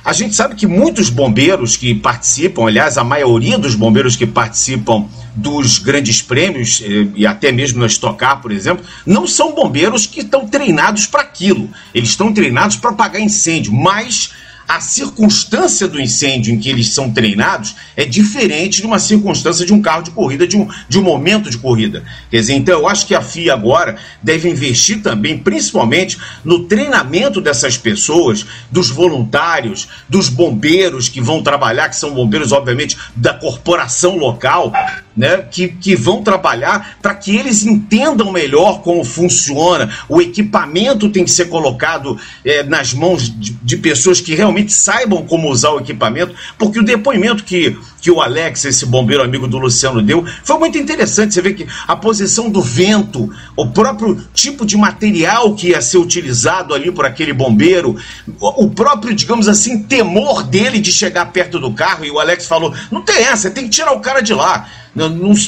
[0.04, 5.08] A gente sabe que muitos bombeiros que participam, aliás, a maioria dos bombeiros que participam
[5.36, 10.08] dos grandes prêmios, eh, e até mesmo na Stock Car, por exemplo, não são bombeiros
[10.08, 11.70] que estão treinados para aquilo.
[11.94, 14.32] Eles estão treinados para apagar incêndio, mas
[14.68, 19.74] a circunstância do incêndio em que eles são treinados é diferente de uma circunstância de
[19.74, 22.04] um carro de corrida, de um, de um momento de corrida.
[22.32, 27.40] Quer dizer, então eu acho que a FIA agora deve investir também, principalmente, no treinamento
[27.40, 34.18] dessas pessoas, dos voluntários, dos bombeiros que vão trabalhar, que são bombeiros, obviamente, da corporação
[34.18, 34.74] local,
[35.16, 39.90] né, que, que vão trabalhar para que eles entendam melhor como funciona.
[40.10, 45.26] O equipamento tem que ser colocado é, nas mãos de, de, pessoas que realmente saibam
[45.26, 49.58] como usar o equipamento, porque o depoimento que, que o Alex, esse bombeiro amigo do
[49.58, 51.34] Luciano, deu foi muito interessante.
[51.34, 55.98] Você vê que a posição do vento, o próprio tipo de material que ia ser
[55.98, 57.98] utilizado ali por aquele bombeiro,
[58.40, 62.72] o, próprio, digamos assim, temor dele de chegar perto do carro, e o Alex falou:
[62.92, 64.70] não tem essa, tem que tirar o cara de lá.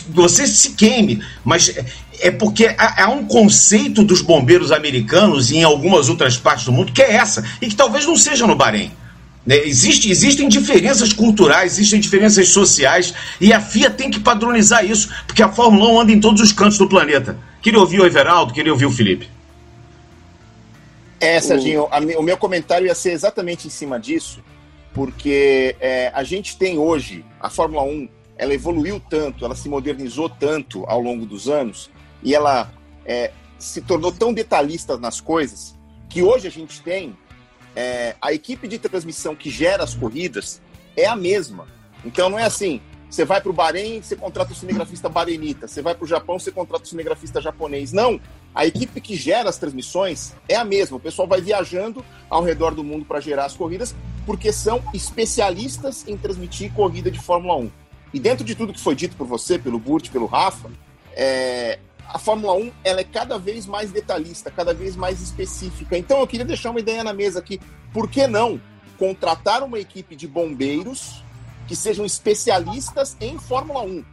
[0.09, 1.85] Você se queime, mas é,
[2.21, 6.91] é porque há, um conceito dos bombeiros americanos e em algumas outras partes do mundo
[6.91, 8.91] que é essa, e que talvez não seja no Bahrein.
[9.47, 9.55] Né?
[9.59, 15.41] Existe, existem diferenças culturais, existem diferenças sociais, e a FIA tem que padronizar isso, porque
[15.41, 17.39] a Fórmula 1 anda em todos os cantos do planeta.
[17.61, 19.29] Queria ouvir o Everaldo, queria ouvir o Felipe.
[21.17, 24.43] É, Serginho, a, o meu comentário ia ser exatamente em cima disso,
[24.93, 30.29] porque é, a gente tem hoje, a Fórmula 1 ela evoluiu tanto, ela se modernizou
[30.29, 31.89] tanto ao longo dos anos
[32.21, 32.71] e ela
[33.05, 35.75] é, se tornou tão detalhista nas coisas
[36.07, 37.15] que hoje a gente tem
[37.77, 40.59] é, a equipe de transmissão que gera as corridas
[40.95, 41.67] é a mesma.
[42.03, 45.79] Então não é assim, você vai para o Bahrein, você contrata o cinegrafista barenita, você
[45.79, 47.93] vai para o Japão, você contrata o cinegrafista japonês.
[47.93, 48.19] Não,
[48.55, 50.97] a equipe que gera as transmissões é a mesma.
[50.97, 53.93] O pessoal vai viajando ao redor do mundo para gerar as corridas,
[54.25, 57.71] porque são especialistas em transmitir corrida de Fórmula 1.
[58.11, 60.71] E dentro de tudo que foi dito por você, pelo Burt, pelo Rafa,
[61.13, 65.97] é, a Fórmula 1 ela é cada vez mais detalhista, cada vez mais específica.
[65.97, 67.59] Então eu queria deixar uma ideia na mesa aqui.
[67.93, 68.59] Por que não
[68.97, 71.23] contratar uma equipe de bombeiros
[71.67, 74.05] que sejam especialistas em Fórmula 1,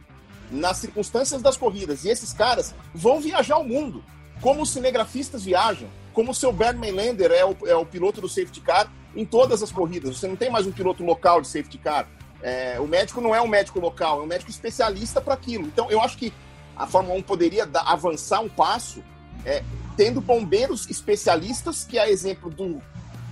[0.51, 2.03] nas circunstâncias das corridas?
[2.03, 4.03] E esses caras vão viajar o mundo,
[4.41, 8.29] como os cinegrafistas viajam, como o seu Bernd Maylander é o, é o piloto do
[8.29, 10.17] safety car em todas as corridas.
[10.17, 12.07] Você não tem mais um piloto local de safety car.
[12.41, 15.65] É, o médico não é um médico local, é um médico especialista para aquilo.
[15.65, 16.33] Então, eu acho que
[16.75, 19.03] a Fórmula 1 poderia avançar um passo
[19.45, 19.63] é,
[19.95, 22.81] tendo bombeiros especialistas, que é exemplo do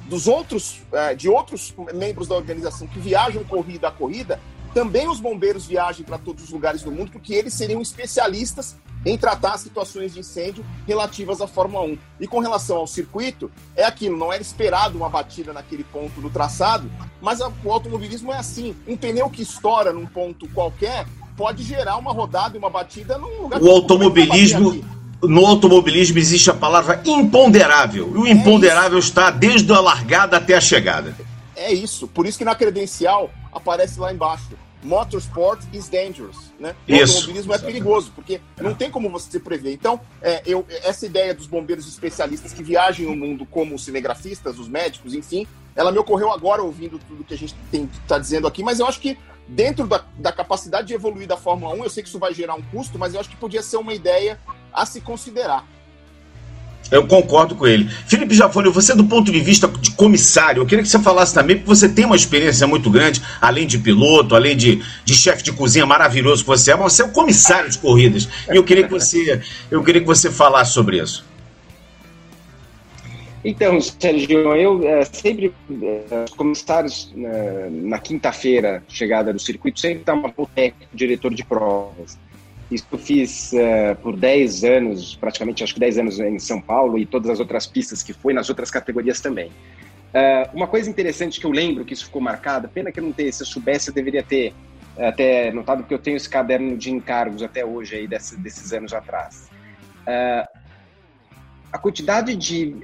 [0.06, 4.40] dos outros, é, de outros membros da organização que viajam corrida a corrida,
[4.74, 8.76] também os bombeiros viajem para todos os lugares do mundo, porque eles seriam especialistas
[9.06, 11.98] em tratar situações de incêndio relativas à Fórmula 1.
[12.20, 16.30] E com relação ao circuito, é aquilo, não era esperado uma batida naquele ponto do
[16.30, 16.90] traçado,
[17.22, 22.12] mas o automobilismo é assim, um pneu que estoura num ponto qualquer pode gerar uma
[22.12, 24.84] rodada e uma batida num lugar O automobilismo
[25.22, 28.12] no automobilismo existe a palavra imponderável.
[28.14, 31.16] E o imponderável é está desde a largada até a chegada.
[31.56, 32.08] É isso.
[32.08, 34.50] Por isso que na credencial aparece lá embaixo.
[34.84, 36.76] Motorsport is dangerous, né?
[36.88, 37.16] O Isso.
[37.16, 39.72] automobilismo é perigoso, porque não tem como você prever.
[39.72, 44.68] Então, é, eu, essa ideia dos bombeiros especialistas que viajem o mundo como cinegrafistas, os
[44.68, 48.80] médicos, enfim, ela me ocorreu agora ouvindo tudo que a gente está dizendo aqui, mas
[48.80, 49.18] eu acho que
[49.48, 52.56] dentro da, da capacidade de evoluir da Fórmula 1, eu sei que isso vai gerar
[52.56, 54.40] um custo, mas eu acho que podia ser uma ideia
[54.74, 55.66] a se considerar.
[56.92, 57.90] Eu concordo com ele.
[58.08, 61.56] Felipe Jafone, você do ponto de vista de comissário, eu queria que você falasse também,
[61.56, 65.52] porque você tem uma experiência muito grande, além de piloto, além de, de chefe de
[65.54, 68.28] cozinha maravilhoso que você é, mas você é o comissário de corridas.
[68.52, 69.42] E eu queria que você,
[69.72, 71.26] eu queria que você falasse sobre isso.
[73.44, 80.04] Então, Sérgio, eu é, sempre, é, os comissários na, na quinta-feira, chegada do circuito, sempre
[80.06, 82.18] dá uma volta diretor de provas.
[82.72, 86.98] Isso eu fiz uh, por 10 anos, praticamente acho que 10 anos em São Paulo
[86.98, 89.52] e todas as outras pistas que foi, nas outras categorias também.
[90.54, 93.34] Uma coisa interessante que eu lembro que isso ficou marcado, pena que eu não tenho,
[93.34, 94.54] se eu soubesse eu deveria ter
[94.96, 98.94] até notado, porque eu tenho esse caderno de encargos até hoje, aí, desse, desses anos
[98.94, 99.50] atrás.
[101.74, 102.78] A quantidade de,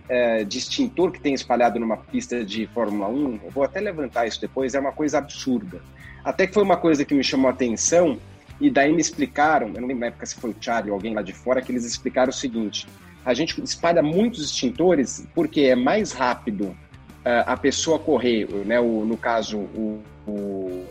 [0.47, 4.41] de extintor que tem espalhado numa pista de Fórmula 1, eu vou até levantar isso
[4.41, 5.79] depois, é uma coisa absurda.
[6.23, 8.17] Até que foi uma coisa que me chamou a atenção,
[8.59, 11.13] e daí me explicaram, eu não lembro na época se foi o Charlie ou alguém
[11.13, 12.87] lá de fora, que eles explicaram o seguinte:
[13.23, 19.05] a gente espalha muitos extintores porque é mais rápido uh, a pessoa correr, né, o,
[19.05, 20.85] no caso, o, o,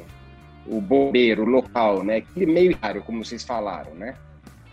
[0.66, 4.14] o bombeiro local, né, aquele meio área, como vocês falaram, né?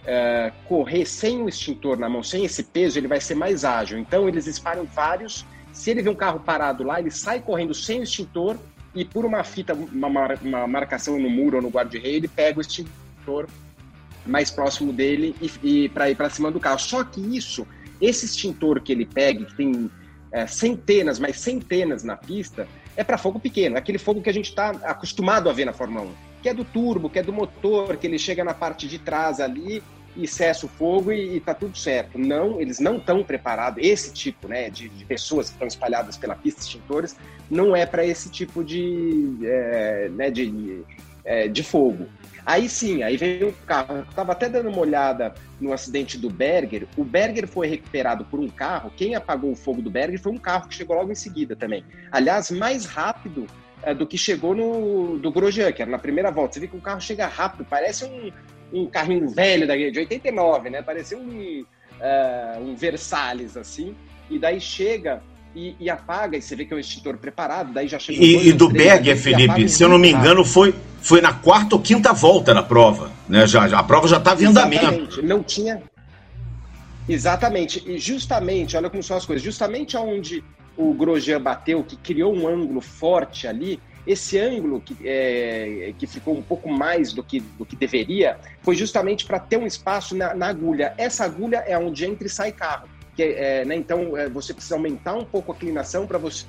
[0.06, 3.98] Uh, correr sem o extintor na mão, sem esse peso, ele vai ser mais ágil.
[3.98, 5.44] Então, eles espalham vários.
[5.74, 8.58] Se ele vê um carro parado lá, ele sai correndo sem o extintor
[8.96, 12.60] e por uma fita, uma, mar, uma marcação no muro ou no guarda-rei, ele pega
[12.60, 13.48] o extintor
[14.26, 16.80] mais próximo dele e, e para ir para cima do carro.
[16.80, 17.68] Só que isso,
[18.00, 19.92] esse extintor que ele pega, que tem
[20.32, 24.34] é, centenas, mas centenas na pista, é para fogo pequeno, é aquele fogo que a
[24.34, 27.34] gente está acostumado a ver na Fórmula 1, que é do turbo, que é do
[27.34, 29.84] motor, que ele chega na parte de trás ali
[30.16, 32.18] e cessa o fogo e, e tá tudo certo.
[32.18, 33.84] Não, eles não estão preparados.
[33.84, 37.16] Esse tipo, né, de, de, pessoas que estão espalhadas pela pista extintores,
[37.50, 40.84] não é para esse tipo de, é, né, de,
[41.24, 42.08] é, de fogo.
[42.46, 43.98] Aí sim, aí veio o carro.
[43.98, 46.88] Eu tava até dando uma olhada no acidente do Berger.
[46.96, 48.92] O Berger foi recuperado por um carro.
[48.96, 51.84] Quem apagou o fogo do Berger foi um carro que chegou logo em seguida também.
[52.12, 53.48] Aliás, mais rápido
[53.82, 56.54] é, do que chegou no do Grosjean, que era na primeira volta.
[56.54, 58.32] Você vê que o carro chega rápido, parece um,
[58.82, 60.82] um carrinho velho da de 89, né?
[60.82, 63.96] Parecia um, uh, um Versalhes, assim.
[64.30, 65.22] E daí chega
[65.56, 68.22] e, e, apaga, e você vê que é um extintor preparado, daí já chega...
[68.22, 71.82] E, e do Berger, Felipe, se eu não me engano, foi, foi na quarta ou
[71.82, 73.48] quinta volta da prova, né?
[73.48, 75.24] Já, já a prova já estava em andamento.
[75.24, 75.82] Não tinha...
[77.08, 80.44] Exatamente, e justamente, olha como são as coisas, justamente aonde
[80.76, 86.38] o Grosjean bateu, que criou um ângulo forte ali, esse ângulo que, é, que ficou
[86.38, 90.34] um pouco mais do que, do que deveria foi justamente para ter um espaço na,
[90.34, 90.94] na, agulha.
[90.98, 92.88] Essa agulha é onde entra e sai carro.
[93.16, 96.46] Que, é, né, então é, você precisa aumentar um pouco a inclinação para você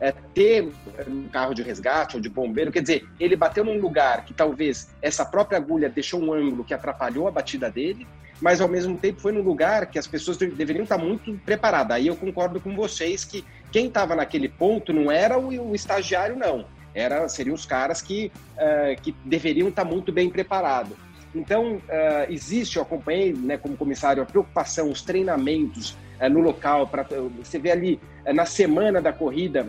[0.00, 0.68] é, ter
[1.06, 2.72] um carro de resgate ou de bombeiro.
[2.72, 6.74] Quer dizer, ele bateu num lugar que talvez essa própria agulha deixou um ângulo que
[6.74, 8.06] atrapalhou a batida dele,
[8.40, 11.96] mas ao mesmo tempo foi num lugar que as pessoas deveriam estar muito preparadas.
[11.96, 16.36] Aí eu concordo com vocês que quem estava naquele ponto não era o, o, estagiário,
[16.36, 16.64] não.
[16.94, 20.96] Era, seriam os caras que, uh, que deveriam estar muito bem preparados.
[21.34, 21.80] Então, uh,
[22.28, 26.90] existe, eu acompanhei né, como comissário, a preocupação, os treinamentos uh, no local.
[27.38, 28.00] Você vê ali,
[28.34, 29.68] na semana da corrida,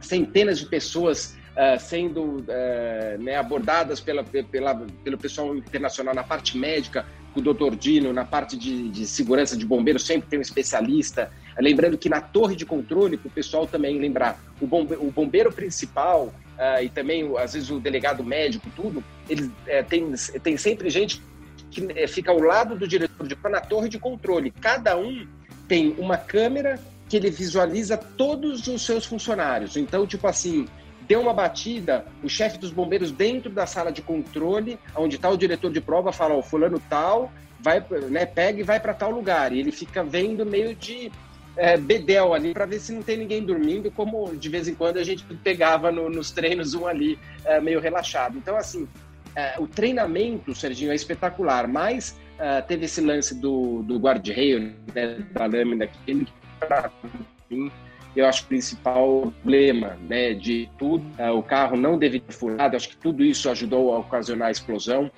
[0.00, 6.58] centenas de pessoas Uh, sendo uh, né, abordadas pela, pela, pelo pessoal internacional na parte
[6.58, 10.42] médica, com o doutor Dino, na parte de, de, segurança de bombeiros, sempre tem um
[10.42, 11.30] especialista.
[11.58, 15.52] Lembrando que na torre de controle, para o pessoal também lembrar, o, bombe, o bombeiro
[15.52, 19.50] principal uh, e também, às vezes, o delegado médico, tudo, ele
[19.88, 21.22] tem, tem sempre gente
[21.70, 24.50] que eh, fica ao lado do diretor de na torre de controle.
[24.50, 25.26] Cada um
[25.68, 29.76] tem uma câmera que ele visualiza todos os seus funcionários.
[29.76, 30.66] Então, tipo assim,
[31.06, 35.36] deu uma batida, o chefe dos bombeiros dentro da sala de controle, onde está o
[35.36, 37.30] diretor de prova, fala, ó, fulano tal,
[37.60, 39.52] vai, né, pega e vai para tal lugar.
[39.52, 41.12] E ele fica vendo meio de
[41.56, 44.98] é, bedel ali para ver se não tem ninguém dormindo, como de vez em quando
[44.98, 48.36] a gente pegava no, nos treinos um ali é, meio relaxado.
[48.36, 48.86] Então, assim,
[49.34, 55.24] é, o treinamento, Serginho, é espetacular, mas é, teve esse lance do, do guarda-reio, né,
[55.32, 56.28] da lâmina, que ele,
[56.58, 56.90] para
[57.50, 57.70] mim,
[58.14, 62.76] eu acho o principal problema né, de tudo, é, o carro não deveria ter furado,
[62.76, 65.10] acho que tudo isso ajudou a ocasionar a explosão.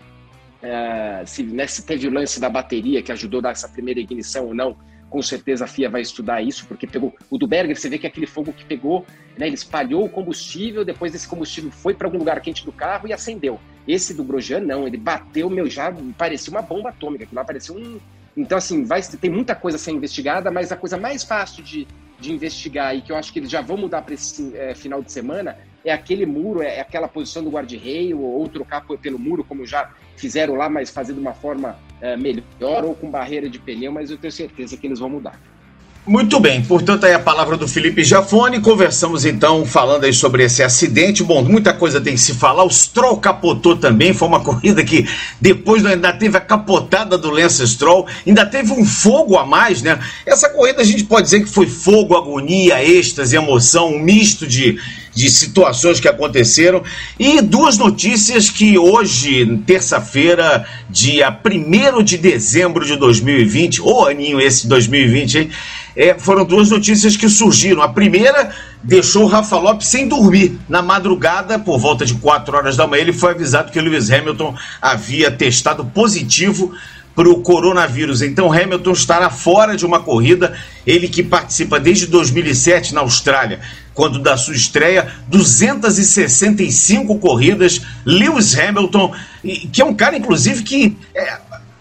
[0.60, 4.00] É, se, né, se teve o lance da bateria que ajudou a dar essa primeira
[4.00, 4.76] ignição ou não,
[5.08, 8.06] com certeza a FIA vai estudar isso, porque pegou o do Berger, você vê que
[8.06, 9.06] aquele fogo que pegou,
[9.36, 13.08] né, ele espalhou o combustível, depois esse combustível foi para algum lugar quente do carro
[13.08, 13.58] e acendeu.
[13.86, 17.74] Esse do Grosjean não, ele bateu, meu, já parecia uma bomba atômica, que lá parecia
[17.74, 17.98] um.
[18.36, 21.88] Então, assim, vai, tem muita coisa a ser investigada, mas a coisa mais fácil de,
[22.20, 25.02] de investigar e que eu acho que eles já vão mudar para esse é, final
[25.02, 29.64] de semana é aquele muro, é, aquela posição do guarda-reio, ou, trocar pelo muro, como
[29.64, 33.92] já fizeram lá, mas fazer de uma forma é, melhor, ou com barreira de pneu,
[33.92, 35.38] mas eu tenho certeza que eles vão mudar.
[36.08, 40.62] Muito bem, portanto aí a palavra do Felipe Jafone, conversamos então falando aí sobre esse
[40.62, 44.82] acidente, bom, muita coisa tem que se falar, o Stroll capotou também, foi uma corrida
[44.82, 45.06] que
[45.38, 49.98] depois ainda teve a capotada do Lance Stroll, ainda teve um fogo a mais, né,
[50.24, 54.78] essa corrida a gente pode dizer que foi fogo, agonia, êxtase, emoção, um misto de,
[55.18, 56.80] de situações que aconteceram,
[57.18, 64.68] e duas notícias que hoje, terça-feira, dia 1 de dezembro de 2020, ou aninho esse
[64.68, 65.50] 2020, hein,
[65.96, 67.82] é, foram duas notícias que surgiram.
[67.82, 70.56] A primeira deixou o Rafa Lopes sem dormir.
[70.68, 74.54] Na madrugada, por volta de 4 horas da manhã, ele foi avisado que Lewis Hamilton
[74.80, 76.72] havia testado positivo
[77.18, 78.22] para o coronavírus.
[78.22, 80.56] Então Hamilton estará fora de uma corrida,
[80.86, 83.58] ele que participa desde 2007 na Austrália,
[83.98, 89.12] quando da sua estreia, 265 corridas, Lewis Hamilton,
[89.72, 91.36] que é um cara inclusive que, é,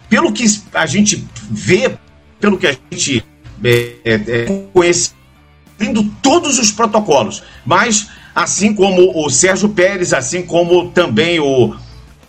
[0.10, 0.44] pelo que
[0.74, 1.96] a gente vê,
[2.40, 3.24] pelo que a gente
[3.64, 10.90] é, é, é conhecendo todos os protocolos, mas assim como o Sérgio Pérez, assim como
[10.90, 11.76] também o,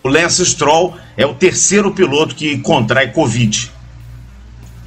[0.02, 3.72] o Lance Stroll, é o terceiro piloto que contrai Covid.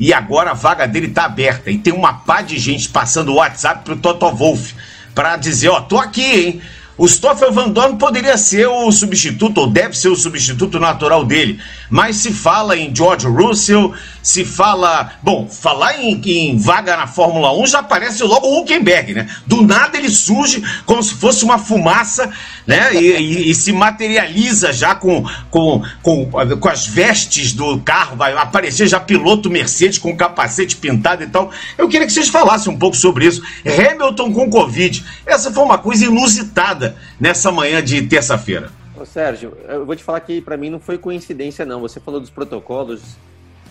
[0.01, 1.69] E agora a vaga dele está aberta.
[1.69, 4.73] E tem uma pá de gente passando o WhatsApp pro Toto Wolff
[5.13, 6.61] para dizer, ó, tô aqui, hein?
[6.97, 11.59] O Stoffel Van Dorn poderia ser o substituto, ou deve ser o substituto natural dele.
[11.91, 15.11] Mas se fala em George Russell, se fala.
[15.21, 19.27] Bom, falar em, em vaga na Fórmula 1 já aparece logo o Huckenberg, né?
[19.45, 22.31] Do nada ele surge como se fosse uma fumaça,
[22.65, 22.95] né?
[22.95, 28.31] E, e, e, se materializa já com, com, com, com as vestes do carro, vai
[28.37, 31.51] aparecer já piloto Mercedes com capacete pintado e tal.
[31.77, 33.41] Eu queria que vocês falassem um pouco sobre isso.
[33.65, 35.03] Hamilton com Covid.
[35.25, 38.80] Essa foi uma coisa inusitada nessa manhã de terça-feira.
[39.01, 41.81] Ô, Sérgio, eu vou te falar que para mim não foi coincidência, não.
[41.81, 43.01] Você falou dos protocolos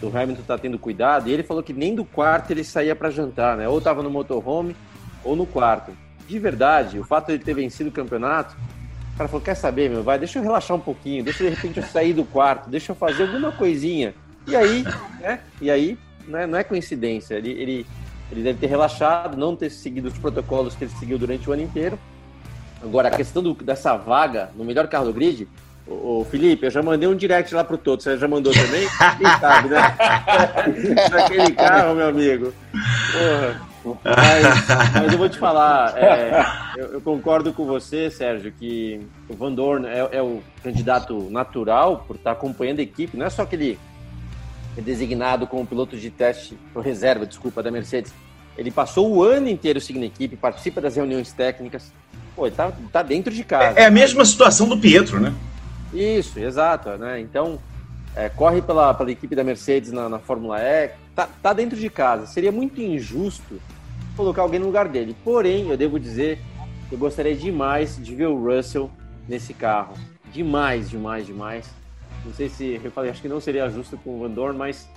[0.01, 3.11] do Hamilton tá tendo cuidado, e ele falou que nem do quarto ele saía para
[3.11, 3.68] jantar, né?
[3.68, 4.74] Ou estava no motorhome
[5.22, 5.93] ou no quarto.
[6.26, 8.57] De verdade, o fato de ele ter vencido o campeonato,
[9.14, 11.78] o cara falou: quer saber, meu, vai, deixa eu relaxar um pouquinho, deixa de repente
[11.78, 14.14] eu sair do quarto, deixa eu fazer alguma coisinha.
[14.49, 14.83] E aí,
[15.20, 15.41] né?
[15.61, 17.37] E aí, né, não é coincidência.
[17.37, 17.87] Ele, ele,
[18.33, 21.62] ele deve ter relaxado, não ter seguido os protocolos que ele seguiu durante o ano
[21.62, 21.97] inteiro.
[22.83, 25.47] Agora, a questão do, dessa vaga no melhor carro do grid,
[25.87, 28.05] Ô, Felipe, eu já mandei um direct lá pro Toto.
[28.05, 28.87] Você já mandou também?
[29.18, 29.81] Quem sabe, né?
[31.11, 32.55] Naquele carro, meu amigo.
[34.05, 36.45] Mas, mas, eu vou te falar, é,
[36.76, 42.05] eu, eu, concordo com você, Sérgio, que o Van Dorn é, é, o candidato natural
[42.07, 43.16] por estar acompanhando a equipe.
[43.16, 43.78] Não é só que ele
[44.76, 48.12] é designado como piloto de teste, ou reserva, desculpa, da Mercedes.
[48.57, 51.91] Ele passou o ano inteiro seguindo a equipe, participa das reuniões técnicas.
[52.35, 53.78] Pô, ele tá, tá dentro de casa.
[53.78, 55.35] É, é a mesma situação do Pietro, né?
[55.93, 56.91] Isso, exato.
[56.91, 57.20] Né?
[57.20, 57.59] Então,
[58.14, 61.89] é, corre pela, pela equipe da Mercedes na, na Fórmula E, tá, tá dentro de
[61.91, 62.26] casa.
[62.26, 63.61] Seria muito injusto
[64.16, 65.16] colocar alguém no lugar dele.
[65.24, 66.39] Porém, eu devo dizer
[66.89, 68.91] que eu gostaria demais de ver o Russell
[69.28, 69.95] nesse carro.
[70.33, 71.70] Demais, demais, demais.
[72.24, 74.89] Não sei se eu falei, acho que não seria justo com o Van Dorn, mas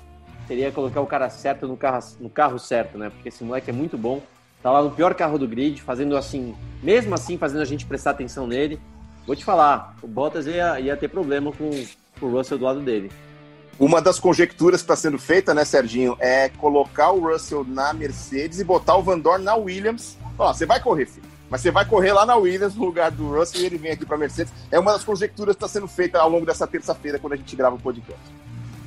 [0.48, 3.10] seria colocar o cara certo no carro, no carro certo, né?
[3.10, 4.22] Porque esse moleque é muito bom.
[4.64, 8.12] Tá lá no pior carro do grid, fazendo assim, mesmo assim, fazendo a gente prestar
[8.12, 8.80] atenção nele.
[9.28, 11.70] Vou te falar, o Bottas ia, ia ter problema com,
[12.18, 13.12] com o Russell do lado dele.
[13.78, 18.62] Uma das conjecturas que está sendo feita, né, Serginho, é colocar o Russell na Mercedes
[18.62, 20.18] e botar o Van Dorn na Williams.
[20.40, 21.28] Ó, você vai correr, filho.
[21.50, 24.06] Mas você vai correr lá na Williams no lugar do Russell e ele vem aqui
[24.06, 24.54] para Mercedes.
[24.72, 27.54] É uma das conjecturas que está sendo feita ao longo dessa terça-feira, quando a gente
[27.56, 28.22] grava o podcast.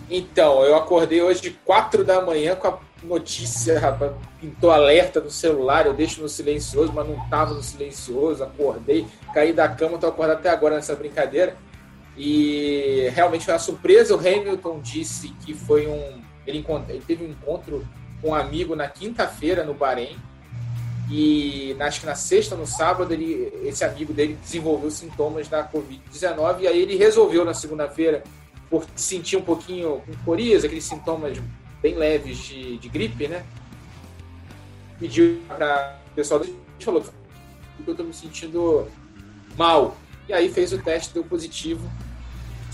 [0.08, 5.30] Então, eu acordei hoje de 4 da manhã com a notícia, rapaz, pintou alerta no
[5.30, 10.06] celular, eu deixo no silencioso, mas não tava no silencioso, acordei, caí da cama, tô
[10.06, 11.56] acordado até agora nessa brincadeira.
[12.16, 16.22] E realmente foi uma surpresa, o Hamilton disse que foi um...
[16.46, 17.86] Ele, ele teve um encontro
[18.22, 20.16] com um amigo na quinta-feira no Bahrein.
[21.10, 26.60] E acho que na sexta, no sábado, ele, esse amigo dele desenvolveu sintomas da Covid-19.
[26.60, 28.24] E aí ele resolveu na segunda-feira,
[28.70, 31.38] por sentir um pouquinho com coriza, aqueles sintomas
[31.82, 33.44] bem leves de, de gripe, né?
[34.98, 36.46] Pediu para o pessoal do
[36.80, 37.04] falou:
[37.86, 38.88] eu estou me sentindo
[39.56, 39.96] mal.
[40.28, 41.88] E aí fez o teste, deu positivo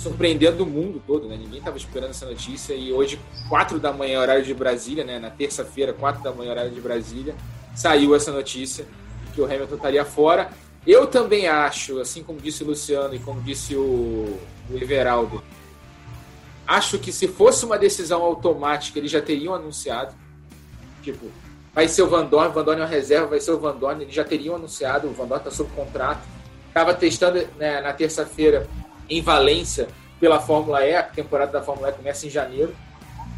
[0.03, 1.36] surpreendendo o mundo todo, né?
[1.36, 5.18] Ninguém estava esperando essa notícia e hoje, 4 da manhã, horário de Brasília, né?
[5.18, 7.36] Na terça-feira, 4 da manhã, horário de Brasília,
[7.74, 8.84] saiu essa notícia
[9.32, 10.50] que o Hamilton estaria fora.
[10.84, 14.38] Eu também acho, assim como disse o Luciano e como disse o,
[14.70, 15.42] o Everaldo,
[16.72, 20.14] acho que se fosse uma decisão automática, eles já teriam anunciado.
[21.02, 21.26] Tipo,
[21.74, 24.02] vai ser o Van Dorn, Van Dorn é uma reserva, vai ser o Van Dorn,
[24.02, 26.22] eles já teriam anunciado, o Van Dorn está sob contrato.
[26.68, 28.66] Estava testando né, na terça-feira
[29.08, 30.94] em Valência pela Fórmula E.
[30.94, 32.74] A temporada da Fórmula E começa em janeiro,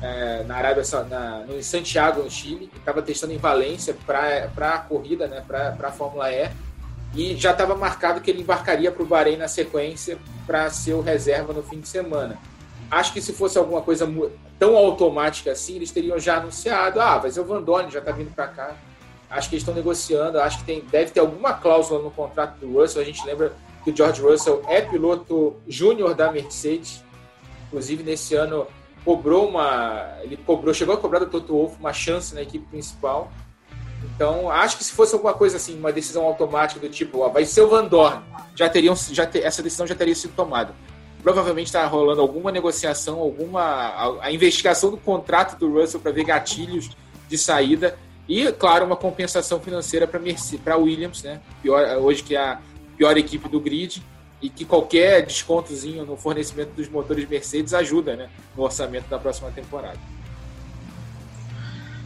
[0.01, 2.70] é, na Arábia, na, no, em Santiago, no Chile.
[2.76, 6.49] Estava testando em Valência para a corrida, né, para a Fórmula E.
[7.16, 11.01] E já estava marcado que ele embarcaria para o Bahrein na sequência para ser o
[11.01, 12.39] reserva no fim de semana.
[12.95, 14.09] Acho que se fosse alguma coisa
[14.57, 18.32] tão automática assim, eles teriam já anunciado: ah, ser o Van Dorn, já está vindo
[18.32, 18.76] para cá.
[19.28, 22.72] Acho que eles estão negociando, acho que tem, deve ter alguma cláusula no contrato do
[22.72, 23.03] Russell.
[23.03, 27.03] A gente lembra que o George Russell é piloto júnior da Mercedes.
[27.66, 28.64] Inclusive, nesse ano,
[29.05, 30.16] cobrou uma.
[30.22, 33.32] Ele cobrou, chegou a cobrar do Toto Wolff uma chance na equipe principal.
[34.14, 37.45] Então, acho que se fosse alguma coisa assim, uma decisão automática do tipo, ó, vai
[37.45, 38.22] ser o Van Dorn,
[38.55, 40.74] já teriam, já ter, essa decisão já teria sido tomada.
[41.25, 46.25] Provavelmente está rolando alguma negociação, alguma a, a investigação do contrato do Russell para ver
[46.25, 46.91] gatilhos
[47.29, 47.99] de saída
[48.29, 50.20] e, claro, uma compensação financeira para
[50.62, 51.41] para Williams, né?
[51.62, 52.61] Pior, hoje que a
[52.99, 54.03] pior equipe do grid
[54.41, 59.51] e que qualquer descontozinho no fornecimento dos motores Mercedes ajuda né, no orçamento da próxima
[59.51, 59.99] temporada.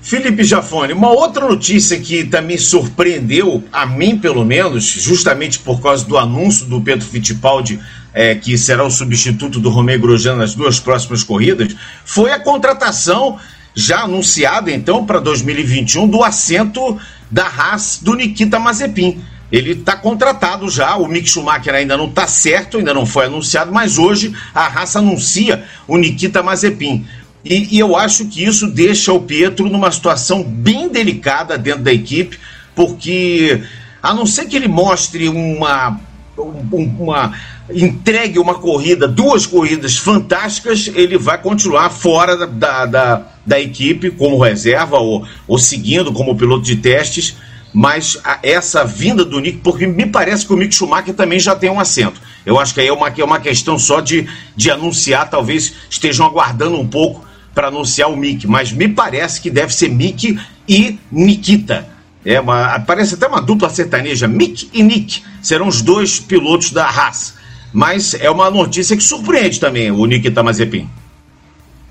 [0.01, 6.07] Felipe Jafone, uma outra notícia que também surpreendeu, a mim pelo menos, justamente por causa
[6.07, 7.81] do anúncio do Pedro Fittipaldi,
[8.13, 13.39] é, que será o substituto do Romeo Grosjean nas duas próximas corridas, foi a contratação
[13.75, 16.99] já anunciada então para 2021 do assento
[17.31, 20.97] da Haas do Nikita Mazepin ele está contratado já.
[20.97, 24.99] O Mick Schumacher ainda não está certo, ainda não foi anunciado, mas hoje a raça
[24.99, 27.07] anuncia o Nikita Mazepin.
[27.45, 31.93] E, e, eu acho que isso deixa o Pietro numa situação bem delicada dentro da
[31.93, 32.39] equipe,
[32.75, 33.63] porque
[34.03, 35.99] a não ser que ele mostre uma,
[36.37, 37.35] uma
[37.71, 44.43] entregue uma corrida, duas corridas fantásticas, ele vai continuar fora da, da, da equipe como
[44.43, 47.37] reserva ou, ou seguindo como piloto de testes
[47.73, 51.55] mas a, essa vinda do Nick, porque me parece que o Mick Schumacher também já
[51.55, 52.21] tem um assento.
[52.45, 56.27] Eu acho que aí é uma, é uma questão só de, de anunciar, talvez estejam
[56.27, 60.39] aguardando um pouco para anunciar o Mick, mas me parece que deve ser Mick
[60.69, 61.89] e Nikita.
[62.25, 64.29] É uma, parece até uma dupla sertaneja.
[64.29, 67.38] Mick e Nick serão os dois pilotos da Haas.
[67.73, 70.89] Mas é uma notícia que surpreende também o Nikita Mazepin.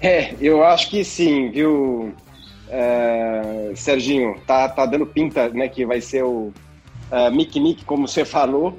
[0.02, 2.14] É, eu acho que sim, viu,
[2.70, 6.52] é, Serginho, tá, tá dando pinta né, que vai ser o
[7.12, 8.78] uh, Mick Mick, como você falou.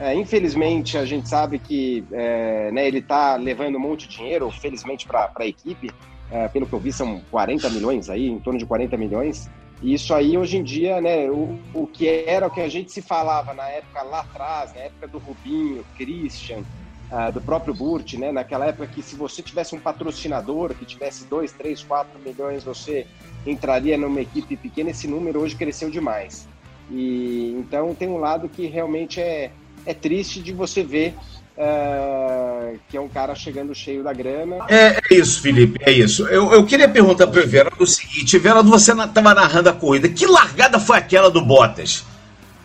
[0.00, 4.50] É, infelizmente, a gente sabe que é, né, ele está levando um monte de dinheiro,
[4.50, 5.90] felizmente, para a equipe.
[6.30, 9.50] É, pelo que eu vi, são 40 milhões aí, em torno de 40 milhões.
[9.80, 12.90] E isso aí, hoje em dia, né, o, o que era o que a gente
[12.90, 16.64] se falava na época lá atrás, na época do Rubinho, Christian,
[17.12, 21.24] uh, do próprio Burt, né, naquela época que se você tivesse um patrocinador que tivesse
[21.26, 23.06] 2, 3, 4 milhões, você
[23.46, 26.48] entraria numa equipe pequena, esse número hoje cresceu demais.
[26.90, 29.52] E então tem um lado que realmente é,
[29.86, 31.14] é triste de você ver
[31.58, 34.58] uh, que é um cara chegando cheio da grana.
[34.68, 36.26] É, é isso, Felipe, é isso.
[36.28, 40.08] Eu, eu queria perguntar para o Everaldo o seguinte: Everaldo, você estava narrando a corrida,
[40.08, 42.04] que largada foi aquela do Bottas?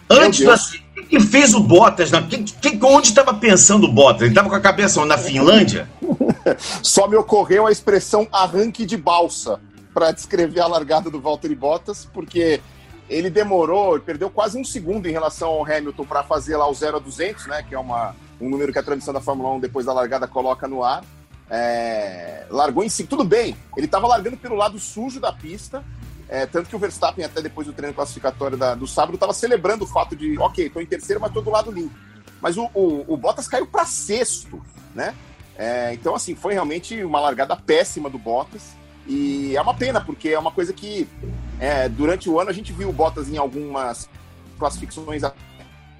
[0.10, 0.56] Antes da.
[0.96, 2.12] O que fez o Bottas?
[2.12, 2.26] Né?
[2.30, 4.22] Que, que, onde estava pensando o Bottas?
[4.22, 5.90] Ele estava com a cabeça na Finlândia?
[6.82, 9.60] Só me ocorreu a expressão arranque de balsa
[9.94, 12.62] para descrever a largada do Valtteri Bottas, porque
[13.10, 16.98] ele demorou, perdeu quase um segundo em relação ao Hamilton para fazer lá o 0
[16.98, 19.86] a 200, né, que é uma, um número que a transmissão da Fórmula 1 depois
[19.86, 21.04] da largada coloca no ar.
[21.50, 25.84] É, largou em si, tudo bem, ele estava largando pelo lado sujo da pista,
[26.28, 29.84] é, tanto que o Verstappen, até depois do treino classificatório da, do sábado, estava celebrando
[29.84, 31.94] o fato de, ok, estou em terceiro, mas estou do lado limpo.
[32.42, 34.62] Mas o, o, o Bottas caiu para sexto,
[34.96, 35.14] né?
[35.56, 38.72] É, então, assim, foi realmente uma largada péssima do Bottas.
[39.06, 41.08] E é uma pena, porque é uma coisa que
[41.60, 44.10] é, durante o ano a gente viu o Bottas em algumas
[44.58, 45.22] classificações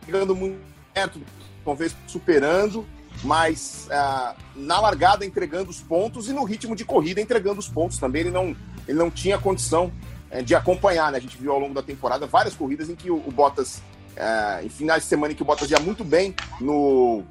[0.06, 0.60] pegando muito
[0.94, 1.20] perto,
[1.64, 2.86] talvez superando,
[3.24, 7.98] mas uh, na largada entregando os pontos e no ritmo de corrida entregando os pontos
[7.98, 8.22] também.
[8.22, 8.56] Ele não,
[8.88, 9.92] ele não tinha condição
[10.32, 11.18] uh, de acompanhar, né?
[11.18, 13.78] A gente viu ao longo da temporada várias corridas em que o, o Bottas,
[14.18, 17.24] uh, em finais de semana, em que o Bottas ia muito bem no,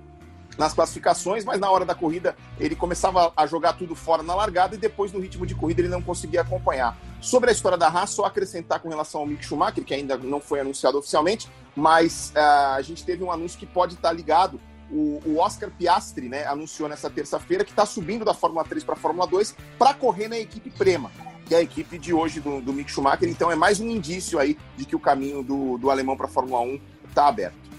[0.58, 4.74] nas classificações, mas na hora da corrida ele começava a jogar tudo fora na largada
[4.74, 6.96] e depois no ritmo de corrida ele não conseguia acompanhar.
[7.20, 10.40] Sobre a história da Haas, só acrescentar com relação ao Mick Schumacher, que ainda não
[10.40, 14.60] foi anunciado oficialmente, mas uh, a gente teve um anúncio que pode estar ligado.
[14.90, 18.94] O, o Oscar Piastri né, anunciou nessa terça-feira que está subindo da Fórmula 3 para
[18.94, 21.10] a Fórmula 2 para correr na equipe Prema,
[21.46, 23.28] que é a equipe de hoje do, do Mick Schumacher.
[23.28, 26.28] Então é mais um indício aí de que o caminho do, do alemão para a
[26.28, 27.72] Fórmula 1 está aberto.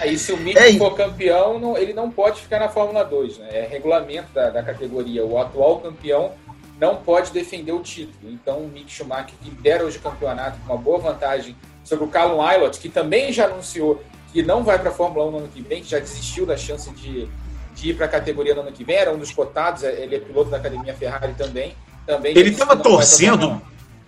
[0.00, 0.76] Aí, se o Mick Ei.
[0.76, 3.48] for campeão, não, ele não pode ficar na Fórmula 2, né?
[3.52, 5.24] É regulamento da, da categoria.
[5.24, 6.32] O atual campeão
[6.80, 8.32] não pode defender o título.
[8.32, 12.08] Então, o Mick Schumacher, que lidera hoje o campeonato com uma boa vantagem sobre o
[12.08, 15.48] Callum Aylott, que também já anunciou que não vai para a Fórmula 1 no ano
[15.48, 17.28] que vem, que já desistiu da chance de,
[17.76, 20.16] de ir para a categoria no ano que vem, era um dos cotados, é, ele
[20.16, 21.76] é piloto da Academia Ferrari também.
[22.04, 23.62] também ele estava torcendo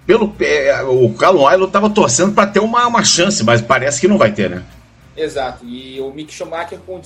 [0.05, 4.09] pelo é, o Callum Aylott estava torcendo para ter uma, uma chance, mas parece que
[4.09, 4.65] não vai ter, né?
[5.17, 5.65] Exato.
[5.65, 7.01] E o Mick Schumacher, com,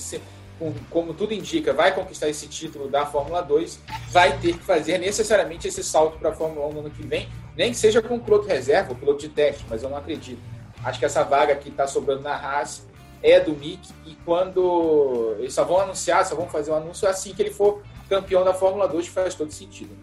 [0.59, 4.97] com, como tudo indica, vai conquistar esse título da Fórmula 2, vai ter que fazer
[4.97, 8.15] necessariamente esse salto para a Fórmula 1 no ano que vem, nem que seja com
[8.15, 10.41] o piloto reserva, o piloto de teste, mas eu não acredito.
[10.83, 12.87] Acho que essa vaga que está sobrando na Haas
[13.23, 17.33] é do Mick e quando eles só vão anunciar, só vão fazer um anúncio assim
[17.33, 19.95] que ele for campeão da Fórmula 2, que faz todo sentido.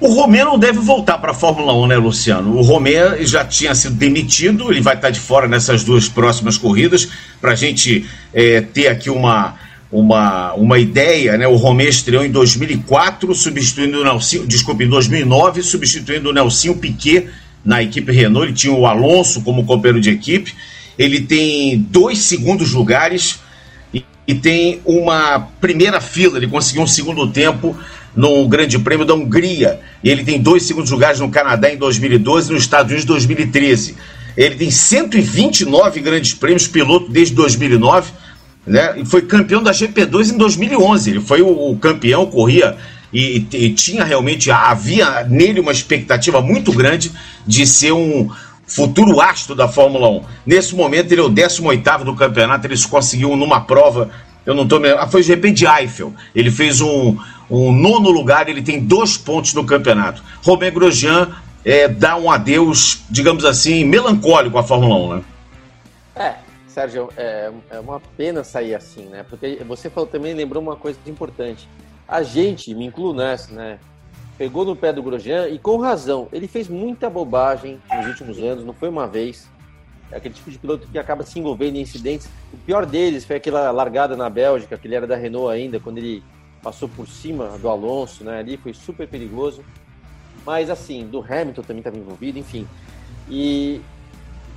[0.00, 2.56] O Romê não deve voltar para a Fórmula 1, né, Luciano?
[2.56, 7.08] O Romê já tinha sido demitido, ele vai estar de fora nessas duas próximas corridas.
[7.40, 9.54] Para a gente é, ter aqui uma,
[9.90, 11.46] uma, uma ideia, né?
[11.46, 17.28] O Romê estreou em 2004, substituindo o Nelson, desculpa, em 2009, substituindo o Nelson Piquet
[17.64, 18.48] na equipe Renault.
[18.48, 20.54] Ele tinha o Alonso como companheiro de equipe.
[20.98, 23.38] Ele tem dois segundos lugares
[23.92, 26.36] e, e tem uma primeira fila.
[26.36, 27.76] Ele conseguiu um segundo tempo
[28.16, 29.80] no Grande Prêmio da Hungria.
[30.02, 33.96] Ele tem dois segundos lugares no Canadá em 2012 e nos Estados Unidos em 2013.
[34.36, 38.12] Ele tem 129 grandes prêmios piloto desde 2009,
[38.66, 38.94] né?
[38.96, 41.10] E foi campeão da GP2 em 2011.
[41.10, 42.76] Ele foi o, o campeão, corria
[43.14, 47.12] e, e, tinha realmente havia nele uma expectativa muito grande
[47.46, 48.28] de ser um
[48.66, 50.22] futuro astro da Fórmula 1.
[50.44, 54.10] Nesse momento ele é o 18º do campeonato, ele conseguiu numa prova,
[54.44, 56.12] eu não estou ah, foi o GP de Eiffel.
[56.34, 57.16] Ele fez um
[57.48, 60.22] o nono lugar, ele tem dois pontos no campeonato.
[60.42, 61.34] Romain Grosjean
[61.64, 65.24] é, dá um adeus, digamos assim, melancólico à Fórmula 1, né?
[66.16, 66.34] É,
[66.68, 69.24] Sérgio, é, é uma pena sair assim, né?
[69.28, 71.68] Porque você falou, também lembrou uma coisa importante.
[72.06, 73.78] A gente, me incluo nessa, né?
[74.36, 76.28] Pegou no pé do Grosjean e com razão.
[76.32, 79.48] Ele fez muita bobagem nos últimos anos, não foi uma vez.
[80.10, 82.28] É aquele tipo de piloto que acaba se envolvendo em incidentes.
[82.52, 85.98] O pior deles foi aquela largada na Bélgica, que ele era da Renault ainda, quando
[85.98, 86.22] ele
[86.64, 88.38] passou por cima do Alonso, né?
[88.38, 89.62] Ali foi super perigoso.
[90.46, 92.66] Mas assim, do Hamilton também estava envolvido, enfim.
[93.28, 93.80] E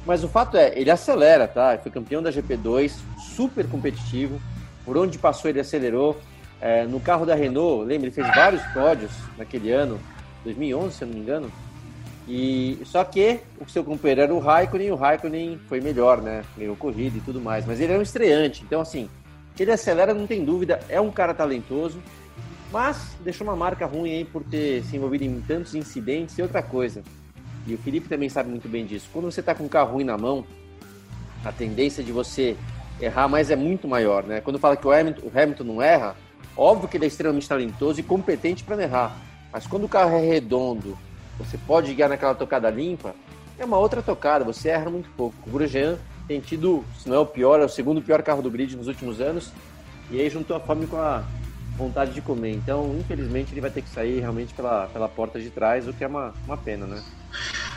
[0.05, 1.73] mas o fato é, ele acelera, tá?
[1.73, 2.93] Ele foi campeão da GP2,
[3.35, 4.39] super competitivo.
[4.85, 6.17] Por onde passou ele acelerou.
[6.59, 9.99] É, no carro da Renault, lembra, ele fez vários pódios naquele ano,
[10.43, 11.51] 2011, se eu não me engano.
[12.27, 16.43] E só que o seu companheiro era o Raikkonen, e o Raikkonen foi melhor, né?
[16.57, 17.65] Ganhou corrida e tudo mais.
[17.65, 19.07] Mas ele é um estreante, então assim,
[19.63, 22.01] ele acelera, não tem dúvida, é um cara talentoso,
[22.71, 26.61] mas deixou uma marca ruim aí por ter se envolvido em tantos incidentes e outra
[26.61, 27.03] coisa.
[27.65, 29.09] E o Felipe também sabe muito bem disso.
[29.11, 30.45] Quando você está com um carro ruim na mão,
[31.43, 32.55] a tendência de você
[32.99, 34.41] errar mais é muito maior, né?
[34.41, 36.15] Quando fala que o Hamilton, o Hamilton não erra,
[36.55, 39.15] óbvio que ele é extremamente talentoso e competente para errar.
[39.51, 40.97] Mas quando o carro é redondo,
[41.37, 43.13] você pode guiar naquela tocada limpa,
[43.59, 45.35] é uma outra tocada, você erra muito pouco.
[45.45, 45.97] O Grosjean
[46.27, 48.87] tem tido, se não é o pior, é o segundo pior carro do grid nos
[48.87, 49.51] últimos anos.
[50.09, 51.23] E aí juntou a fome com a
[51.77, 52.51] vontade de comer.
[52.51, 56.03] Então, infelizmente, ele vai ter que sair realmente pela, pela porta de trás, o que
[56.03, 57.01] é uma, uma pena, né?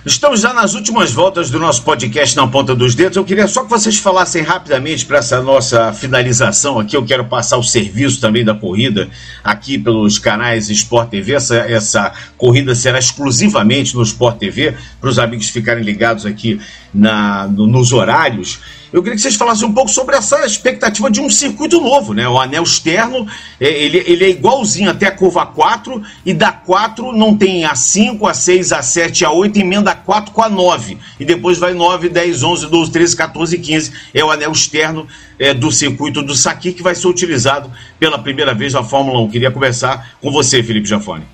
[0.05, 3.19] Estamos já nas últimas voltas do nosso podcast Na Ponta dos Dedos.
[3.19, 6.97] Eu queria só que vocês falassem rapidamente para essa nossa finalização aqui.
[6.97, 9.11] Eu quero passar o serviço também da corrida
[9.45, 11.35] aqui pelos canais Sport TV.
[11.35, 16.59] Essa, essa corrida será exclusivamente no Sport TV, para os amigos ficarem ligados aqui
[16.95, 18.59] na, no, nos horários.
[18.93, 22.29] Eu queria que vocês falassem um pouco sobre essa expectativa de um circuito novo, né?
[22.29, 23.27] O anel externo,
[23.61, 27.77] é, ele, ele é igualzinho até a curva 4, e da 4 não tem a
[27.77, 30.99] 5, a 6, a 7, a 8, emenda 4 com a 9.
[31.21, 33.93] E depois vai 9, 10, 11, 12, 13, 14 e 15.
[34.13, 35.07] É o anel externo
[35.39, 39.31] é, do circuito do Saki que vai ser utilizado pela primeira vez na Fórmula 1.
[39.31, 41.25] Queria conversar com você, Felipe Jafone.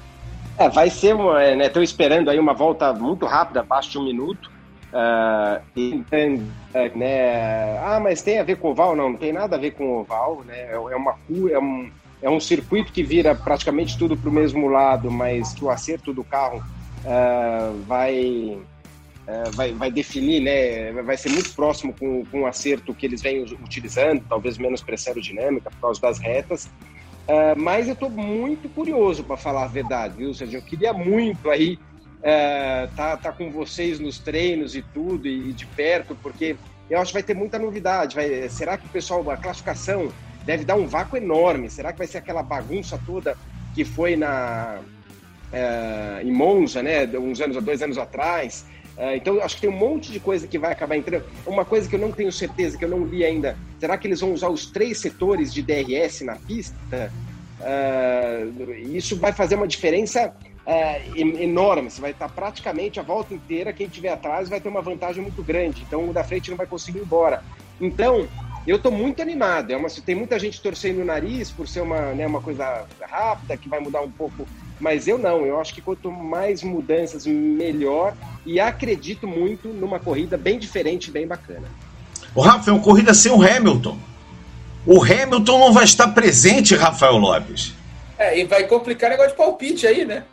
[0.59, 4.05] É, vai ser, estão é, né, esperando aí uma volta muito rápida, abaixo de um
[4.05, 4.56] minuto
[4.97, 6.03] Uh, e,
[6.95, 8.97] né, ah, mas tem a ver com oval?
[8.97, 10.59] Não, não tem nada a ver com oval, né?
[10.59, 11.15] É, é uma
[11.51, 11.91] é um,
[12.23, 16.15] é um circuito que vira praticamente tudo para o mesmo lado, mas que o acerto
[16.15, 16.65] do carro
[17.05, 18.59] uh, vai,
[19.29, 20.93] uh, vai vai definir, né?
[21.03, 25.11] Vai ser muito próximo com, com o acerto que eles vêm utilizando, talvez menos pressão
[25.11, 26.71] aerodinâmica por causa das retas.
[27.29, 30.59] Uh, mas eu estou muito curioso para falar a verdade, viu, Sérgio?
[30.59, 31.79] Eu queria muito aí
[32.23, 36.57] é, tá, tá com vocês nos treinos e tudo, e, e, de perto, porque
[36.89, 38.15] eu acho que vai ter muita novidade.
[38.15, 40.11] Vai, será que o pessoal, a classificação
[40.45, 41.69] deve dar um vácuo enorme?
[41.71, 43.37] Será que vai ser aquela bagunça toda
[43.75, 44.79] que foi na
[45.53, 48.65] é, em Monza, né, uns anos, dois anos atrás?
[48.99, 51.25] É, então, acho que tem um monte de coisa que vai acabar entrando.
[51.47, 54.21] Uma coisa que eu não tenho certeza, que eu não li ainda, será que eles
[54.21, 57.13] vão usar os três setores de DRS na pista?
[57.61, 58.47] É,
[58.91, 60.35] isso vai fazer uma diferença
[60.67, 61.91] é, enorme.
[61.91, 63.73] Você vai estar praticamente a volta inteira.
[63.73, 65.83] Quem tiver atrás vai ter uma vantagem muito grande.
[65.87, 67.43] Então o da frente não vai conseguir ir embora.
[67.81, 68.27] Então,
[68.67, 69.71] eu estou muito animado.
[69.71, 73.57] É uma, tem muita gente torcendo o nariz por ser uma, né, uma coisa rápida,
[73.57, 74.47] que vai mudar um pouco.
[74.81, 75.47] Mas eu não.
[75.47, 78.15] Eu acho que quanto mais mudanças, melhor.
[78.45, 81.69] E acredito muito numa corrida bem diferente, bem bacana.
[82.35, 83.97] O Rafa, é uma corrida sem o Hamilton.
[84.85, 87.73] O Hamilton não vai estar presente, Rafael Lopes.
[88.19, 90.25] É, e vai complicar o negócio de palpite aí, né?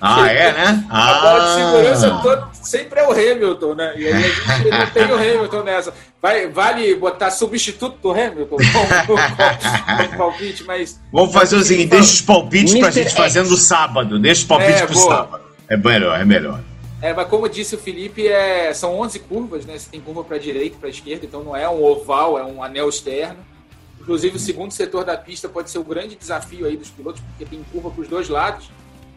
[0.00, 0.86] Ah, é, né?
[0.90, 1.10] Ah.
[1.10, 3.94] A bola de segurança toda, sempre é o Hamilton, né?
[3.96, 5.94] E aí a gente não tem o Hamilton nessa.
[6.20, 8.56] Vai, vale botar substituto do Hamilton
[10.16, 11.00] palpite, mas.
[11.12, 12.80] Vamos fazer o seguinte: deixa os palpites Mr.
[12.80, 14.18] pra gente fazer no sábado.
[14.18, 15.16] Deixa os palpites é, pro boa.
[15.16, 15.44] sábado.
[15.68, 16.60] É melhor, é melhor.
[17.02, 19.78] É, mas como disse o Felipe, é, são 11 curvas, né?
[19.78, 22.62] Você tem curva para direita e para esquerda, então não é um oval, é um
[22.62, 23.38] anel externo.
[24.00, 27.44] Inclusive, o segundo setor da pista pode ser o grande desafio aí dos pilotos, porque
[27.44, 28.70] tem curva para os dois lados.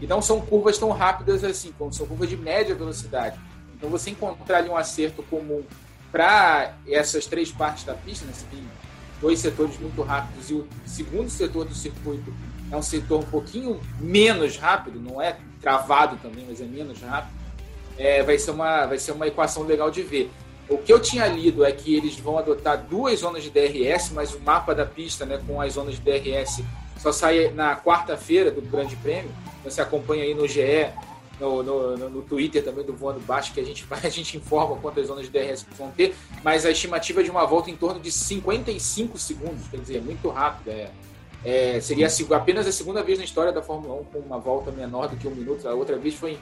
[0.04, 3.40] E não são curvas tão rápidas assim, como são curvas de média velocidade.
[3.74, 5.64] Então, você encontrar ali um acerto comum
[6.12, 8.34] para essas três partes da pista, né?
[8.34, 8.62] você tem
[9.22, 12.34] dois setores muito rápidos e o segundo setor do circuito
[12.70, 17.34] é um setor um pouquinho menos rápido, não é travado também, mas é menos rápido,
[17.98, 20.30] é, vai, ser uma, vai ser uma equação legal de ver.
[20.68, 24.34] O que eu tinha lido é que eles vão adotar duas zonas de DRS, mas
[24.34, 26.62] o mapa da pista né, com as zonas de DRS
[26.98, 29.32] só sai na quarta-feira do Grande Prêmio.
[29.64, 30.90] Você acompanha aí no GE,
[31.40, 35.08] no, no, no, Twitter também do Voando Baixo, que a gente, a gente informa quantas
[35.08, 38.12] zonas de DRS vão ter, mas a estimativa é de uma volta em torno de
[38.12, 40.70] 55 segundos, quer dizer, muito rápido.
[40.70, 40.92] É,
[41.46, 45.10] é, seria apenas a segunda vez na história da Fórmula 1 com uma volta menor
[45.10, 45.68] do que um minuto.
[45.68, 46.40] A outra vez foi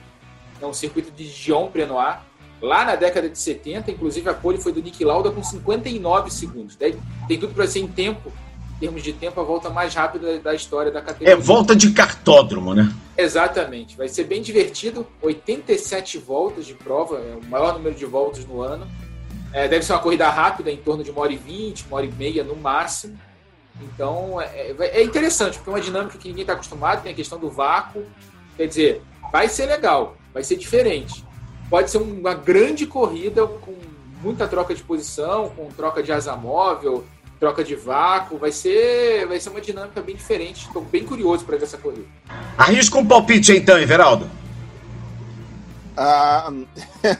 [0.60, 2.20] em um circuito de Dijon Prenoir,
[2.60, 6.76] lá na década de 70, inclusive a pole foi do Nick Lauda com 59 segundos.
[6.76, 6.96] Tem
[7.28, 8.41] tudo para ser em tempo, em
[8.82, 11.34] termos de tempo, a volta mais rápida da história da categoria.
[11.34, 12.92] É volta de cartódromo, né?
[13.16, 13.96] Exatamente.
[13.96, 15.06] Vai ser bem divertido.
[15.22, 18.88] 87 voltas de prova, é o maior número de voltas no ano.
[19.52, 22.06] É, deve ser uma corrida rápida, em torno de uma hora e vinte, uma hora
[22.06, 23.16] e meia no máximo.
[23.80, 27.14] Então é, é, é interessante, porque é uma dinâmica que ninguém está acostumado, tem a
[27.14, 28.04] questão do vácuo.
[28.56, 31.24] Quer dizer, vai ser legal, vai ser diferente
[31.72, 33.74] pode ser uma grande corrida com
[34.22, 37.02] muita troca de posição, com troca de asa móvel,
[37.42, 38.38] troca de vácuo.
[38.38, 40.66] Vai ser, vai ser uma dinâmica bem diferente.
[40.66, 42.06] Estou bem curioso para ver essa corrida.
[42.56, 44.30] Arrisca um palpite então, Everaldo.
[45.96, 46.52] Ah,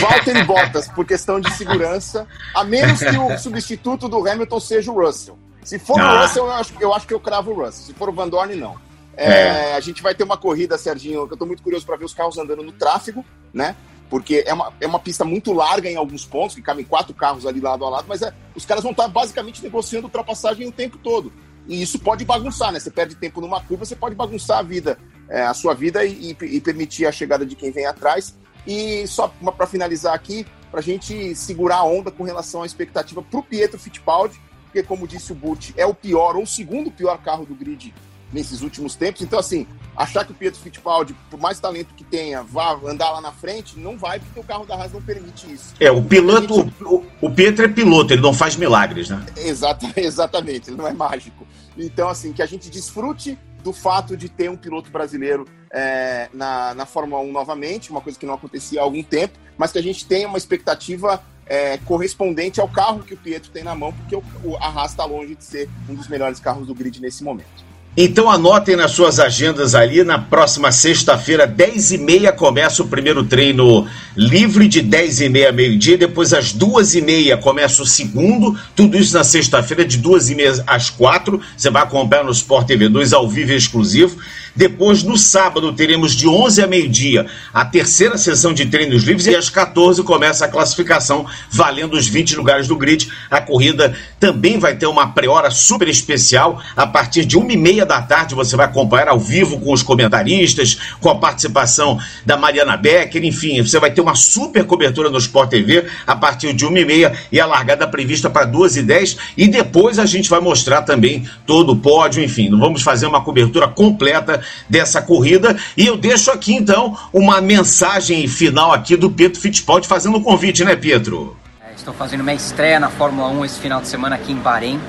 [0.00, 5.04] Valtteri Bottas, por questão de segurança, a menos que o substituto do Hamilton seja o
[5.04, 5.38] Russell.
[5.62, 6.14] Se for ah.
[6.14, 7.84] o Russell, eu acho, eu acho que eu cravo o Russell.
[7.84, 8.76] Se for o Van Dorn, não.
[9.14, 9.74] É, é.
[9.74, 12.14] A gente vai ter uma corrida, Serginho, que eu estou muito curioso para ver os
[12.14, 13.76] carros andando no tráfego, né?
[14.08, 17.46] Porque é uma, é uma pista muito larga em alguns pontos, que cabem quatro carros
[17.46, 20.96] ali lado a lado, mas é, os caras vão estar basicamente negociando ultrapassagem o tempo
[20.98, 21.32] todo.
[21.66, 22.80] E isso pode bagunçar, né?
[22.80, 24.98] Você perde tempo numa curva, você pode bagunçar a vida,
[25.28, 28.34] é, a sua vida e, e, e, permitir a chegada de quem vem atrás.
[28.66, 33.22] E só para finalizar aqui, para a gente segurar a onda com relação à expectativa
[33.22, 36.90] para o Pietro Fittipaldi, porque, como disse o Burt, é o pior ou o segundo
[36.90, 37.94] pior carro do grid
[38.32, 39.22] nesses últimos tempos.
[39.22, 39.66] Então, assim,
[39.96, 43.78] achar que o Pietro Fittipaldi, por mais talento que tenha, vá andar lá na frente,
[43.78, 45.74] não vai, porque o carro da Haas não permite isso.
[45.80, 46.84] É, o piloto, gente...
[46.84, 49.24] o, o Pietro é piloto, ele não faz milagres, né?
[49.36, 51.46] Exata, exatamente, ele não é mágico.
[51.76, 56.74] Então, assim, que a gente desfrute do fato de ter um piloto brasileiro é, na,
[56.74, 59.82] na Fórmula 1 novamente, uma coisa que não acontecia há algum tempo, mas que a
[59.82, 64.14] gente tenha uma expectativa é, correspondente ao carro que o Pietro tem na mão, porque
[64.14, 67.24] o, o, a Haas está longe de ser um dos melhores carros do grid nesse
[67.24, 67.66] momento.
[68.00, 74.68] Então anotem nas suas agendas ali, na próxima sexta-feira, 10h30, começa o primeiro treino livre
[74.68, 79.98] de 10h30 a meio-dia, depois às 2h30 começa o segundo, tudo isso na sexta-feira, de
[79.98, 84.16] 2h30 às 4 Você vai acompanhar no Sport TV 2 ao vivo exclusivo.
[84.58, 89.36] Depois, no sábado, teremos de 11 a meio-dia a terceira sessão de treinos livres e
[89.36, 93.08] às 14 começa a classificação, valendo os 20 lugares do grid.
[93.30, 96.60] A corrida também vai ter uma pré-hora super especial.
[96.74, 99.84] A partir de uma e meia da tarde, você vai acompanhar ao vivo com os
[99.84, 101.96] comentaristas, com a participação
[102.26, 106.52] da Mariana Becker, enfim, você vai ter uma super cobertura no Sport TV a partir
[106.52, 109.16] de uma e meia a largada prevista para duas e dez.
[109.36, 113.68] E depois a gente vai mostrar também todo o pódio, enfim, vamos fazer uma cobertura
[113.68, 115.56] completa dessa corrida.
[115.76, 120.22] E eu deixo aqui então uma mensagem final aqui do Pietro Fittipaldi fazendo o um
[120.22, 121.36] convite, né, Pietro?
[121.60, 124.80] É, estou fazendo minha estreia na Fórmula 1 esse final de semana aqui em Bahrein.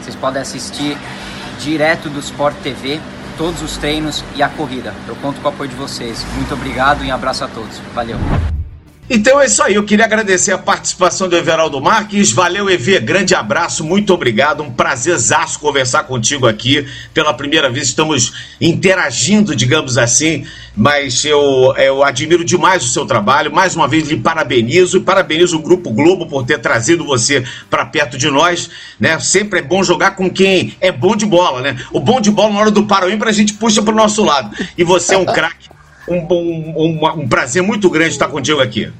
[0.00, 0.96] Vocês podem assistir
[1.60, 3.00] direto do Sport TV
[3.36, 4.92] todos os treinos e a corrida.
[5.06, 6.24] Eu conto com o apoio de vocês.
[6.34, 7.78] Muito obrigado e um abraço a todos.
[7.94, 8.18] Valeu.
[9.10, 12.30] Então é isso aí, eu queria agradecer a participação do Everaldo Marques.
[12.30, 14.62] Valeu, EV, grande abraço, muito obrigado.
[14.62, 16.86] Um prazerzaço conversar contigo aqui.
[17.14, 20.44] Pela primeira vez estamos interagindo, digamos assim,
[20.76, 23.50] mas eu, eu admiro demais o seu trabalho.
[23.50, 27.86] Mais uma vez lhe parabenizo e parabenizo o Grupo Globo por ter trazido você para
[27.86, 28.68] perto de nós.
[29.00, 29.18] Né?
[29.20, 31.82] Sempre é bom jogar com quem é bom de bola, né?
[31.94, 34.54] O bom de bola na hora do para a gente puxa para o nosso lado.
[34.76, 35.77] E você é um craque
[36.10, 38.92] um, um, um, prazer muito grande estar contigo aqui.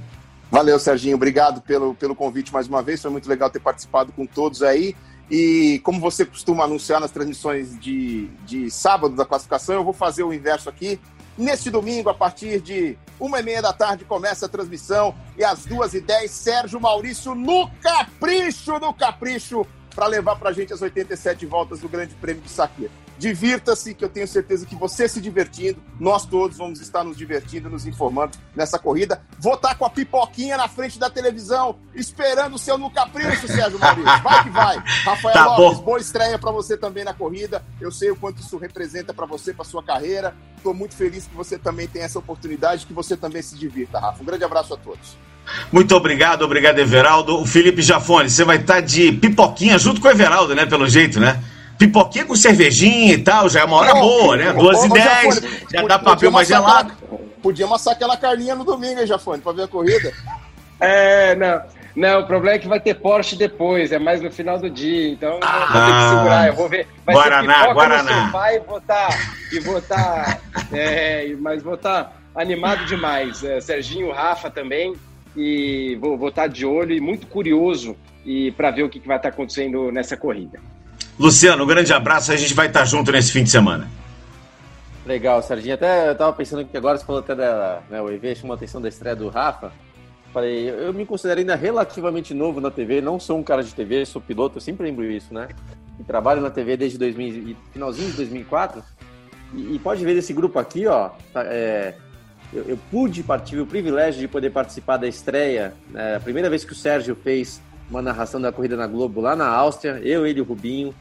[0.51, 1.17] Valeu, Serginho.
[1.17, 3.03] Obrigado pelo, pelo convite mais uma vez.
[3.03, 4.95] Foi muito legal ter participado com todos aí.
[5.31, 10.23] E como você costuma anunciar nas transmissões de, de sábado da classificação, eu vou fazer
[10.23, 10.99] o inverso aqui.
[11.37, 15.15] Neste domingo, a partir de uma e meia da tarde, começa a transmissão.
[15.37, 19.67] E às duas e dez, Sérgio Maurício no capricho, no capricho,
[19.99, 22.93] para levar para a gente as 87 voltas do Grande Prêmio de Saqueiro.
[23.19, 27.69] Divirta-se, que eu tenho certeza que você se divertindo, nós todos vamos estar nos divertindo,
[27.69, 29.21] nos informando nessa corrida.
[29.41, 33.77] Vou estar com a pipoquinha na frente da televisão, esperando o seu no capricho, Sérgio
[33.77, 34.05] Maurício.
[34.23, 34.77] Vai que vai.
[35.05, 35.85] Rafael tá Lopes, bom.
[35.85, 37.65] boa estreia para você também na corrida.
[37.81, 40.33] Eu sei o quanto isso representa para você, para sua carreira.
[40.57, 44.23] Estou muito feliz que você também tenha essa oportunidade, que você também se divirta, Rafa.
[44.23, 45.17] Um grande abraço a todos.
[45.71, 47.41] Muito obrigado, obrigado, Everaldo.
[47.41, 50.67] O Felipe Jafone, você vai estar de pipoquinha junto com o Everaldo, né?
[50.67, 51.43] Pelo jeito, né?
[51.79, 54.53] pipoquinha com cervejinha e tal, já é uma hora boa, né?
[54.53, 55.43] 12 e 10,
[55.73, 56.93] já dá pra ver uma gelada.
[57.41, 60.13] Podia amassar aquela carninha no domingo, hein, Jafone, pra ver a corrida.
[60.81, 61.79] É, não.
[61.97, 65.11] Não, o problema é que vai ter Porsche depois, é mais no final do dia,
[65.11, 66.87] então ah, vou ter que segurar, eu vou ver.
[67.05, 68.03] Vai Guaraná, ter Guaraná.
[68.03, 70.41] No sofá e votar, e votar,
[70.73, 73.43] é, mas vou estar animado demais.
[73.43, 74.95] É, Serginho, Rafa também,
[75.39, 79.07] e vou, vou estar de olho e muito curioso e para ver o que, que
[79.07, 80.59] vai estar acontecendo nessa corrida.
[81.19, 82.33] Luciano, um grande abraço.
[82.33, 83.89] A gente vai estar junto nesse fim de semana.
[85.07, 85.75] Legal, Serginho.
[85.75, 87.81] Até eu tava pensando que agora você falou até da.
[87.89, 89.73] Né, o EV chamou a atenção da estreia do Rafa.
[90.33, 94.05] Falei, eu me considero ainda relativamente novo na TV, não sou um cara de TV,
[94.05, 95.49] sou piloto, eu sempre lembro isso, né?
[95.99, 98.83] E trabalho na TV desde 2000, finalzinho de 2004.
[99.55, 101.11] E, e pode ver desse grupo aqui, ó.
[101.33, 101.95] Tá, é,
[102.53, 106.65] eu, eu, pude partir, o privilégio de poder participar da estreia, né, a primeira vez
[106.65, 110.39] que o Sérgio fez uma narração da corrida na Globo lá na Áustria, eu, ele
[110.39, 110.95] e o Rubinho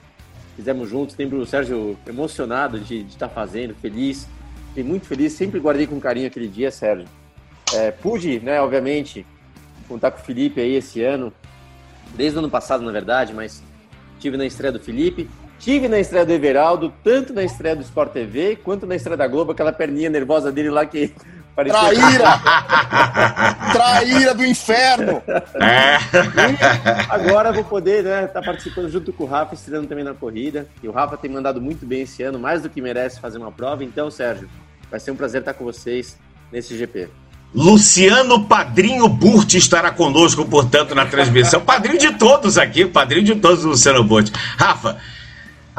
[0.56, 1.16] fizemos juntos.
[1.18, 4.28] Lembro o Sérgio emocionado de estar tá fazendo, feliz.
[4.70, 7.08] Fiquei muito feliz, sempre guardei com carinho aquele dia, Sérgio.
[7.74, 9.26] É, pude, né, obviamente,
[9.88, 11.32] contar com o Felipe aí esse ano,
[12.16, 13.62] desde o ano passado, na verdade, mas
[14.20, 15.30] tive na estreia do Felipe,
[15.60, 19.28] tive na estreia do Everaldo, tanto na estreia do Sport TV quanto na estreia da
[19.28, 21.14] Globo, aquela perninha nervosa dele lá que
[21.58, 21.80] Parecia...
[21.80, 22.40] Traíra!
[23.74, 25.24] Traíra do inferno!
[25.56, 25.98] É.
[27.10, 30.68] agora vou poder estar né, tá participando junto com o Rafa, estreando também na corrida.
[30.84, 33.52] E o Rafa tem mandado muito bem esse ano, mais do que merece fazer uma
[33.52, 33.84] prova.
[33.84, 34.48] Então, Sérgio,
[34.92, 36.16] vai ser um prazer estar com vocês
[36.52, 37.10] nesse GP.
[37.56, 41.60] Luciano Padrinho Burt estará conosco, portanto, na transmissão.
[41.60, 44.30] Padrinho de todos aqui, padrinho de todos, Luciano Burt.
[44.58, 44.98] Rafa,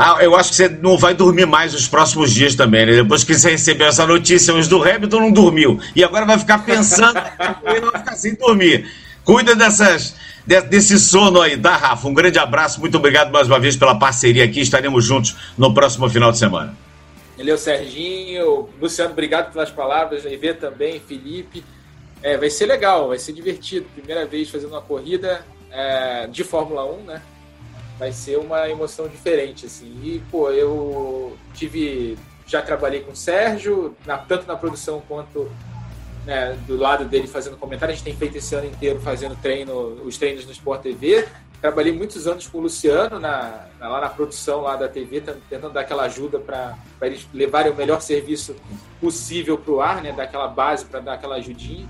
[0.01, 2.93] ah, eu acho que você não vai dormir mais os próximos dias também, né?
[2.93, 5.81] Depois que você recebeu essa notícia, os do Hamilton não dormiu.
[5.97, 7.19] E agora vai ficar pensando
[7.67, 8.89] e vai ficar sem dormir.
[9.25, 10.15] Cuida dessas,
[10.71, 12.07] desse sono aí, tá, Rafa?
[12.07, 14.61] Um grande abraço, muito obrigado mais uma vez pela parceria aqui.
[14.61, 16.77] Estaremos juntos no próximo final de semana.
[17.37, 21.65] O Serginho, Luciano, obrigado pelas palavras, Ivê também, Felipe.
[22.23, 23.87] É, vai ser legal, vai ser divertido.
[23.97, 27.21] Primeira vez fazendo uma corrida é, de Fórmula 1, né?
[27.99, 29.87] Vai ser uma emoção diferente, assim.
[30.03, 32.17] E, pô, eu tive.
[32.47, 35.51] Já trabalhei com o Sérgio, na, tanto na produção quanto
[36.25, 37.93] né, do lado dele fazendo comentário.
[37.93, 41.29] A gente tem feito esse ano inteiro fazendo treino, os treinos no Sport TV.
[41.61, 45.73] Trabalhei muitos anos com o Luciano na, na lá na produção lá da TV, tentando
[45.73, 48.55] dar aquela ajuda para eles levarem o melhor serviço
[49.01, 51.89] possível para o ar, né, dar aquela base para dar aquela ajudinha.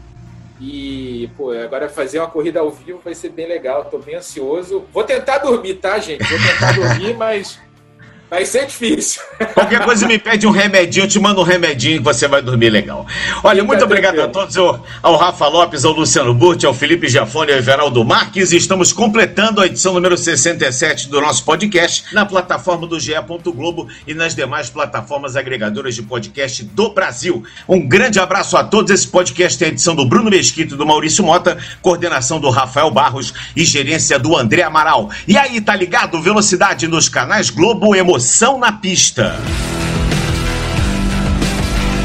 [0.60, 3.84] E, pô, agora fazer uma corrida ao vivo vai ser bem legal.
[3.84, 4.84] Tô bem ansioso.
[4.92, 6.24] Vou tentar dormir, tá, gente?
[6.24, 7.60] Vou tentar dormir, mas
[8.30, 9.22] Vai ser difícil.
[9.54, 12.68] Qualquer coisa me pede um remedinho, eu te mando um remedinho que você vai dormir
[12.68, 13.06] legal.
[13.42, 17.52] Olha, muito obrigado a todos, ao, ao Rafa Lopes, ao Luciano Burti, ao Felipe Giafone,
[17.52, 18.52] ao Everaldo Marques.
[18.52, 23.14] Estamos completando a edição número 67 do nosso podcast na plataforma do GE.
[23.46, 27.42] Globo e nas demais plataformas agregadoras de podcast do Brasil.
[27.66, 28.90] Um grande abraço a todos.
[28.90, 32.90] Esse podcast tem a edição do Bruno Mesquito e do Maurício Mota, coordenação do Rafael
[32.90, 35.10] Barros e gerência do André Amaral.
[35.26, 36.20] E aí, tá ligado?
[36.20, 39.36] Velocidade nos canais Globo Emoção Emoção na pista.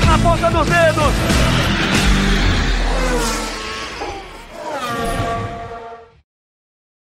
[0.05, 1.53] Na ponta dos dedos.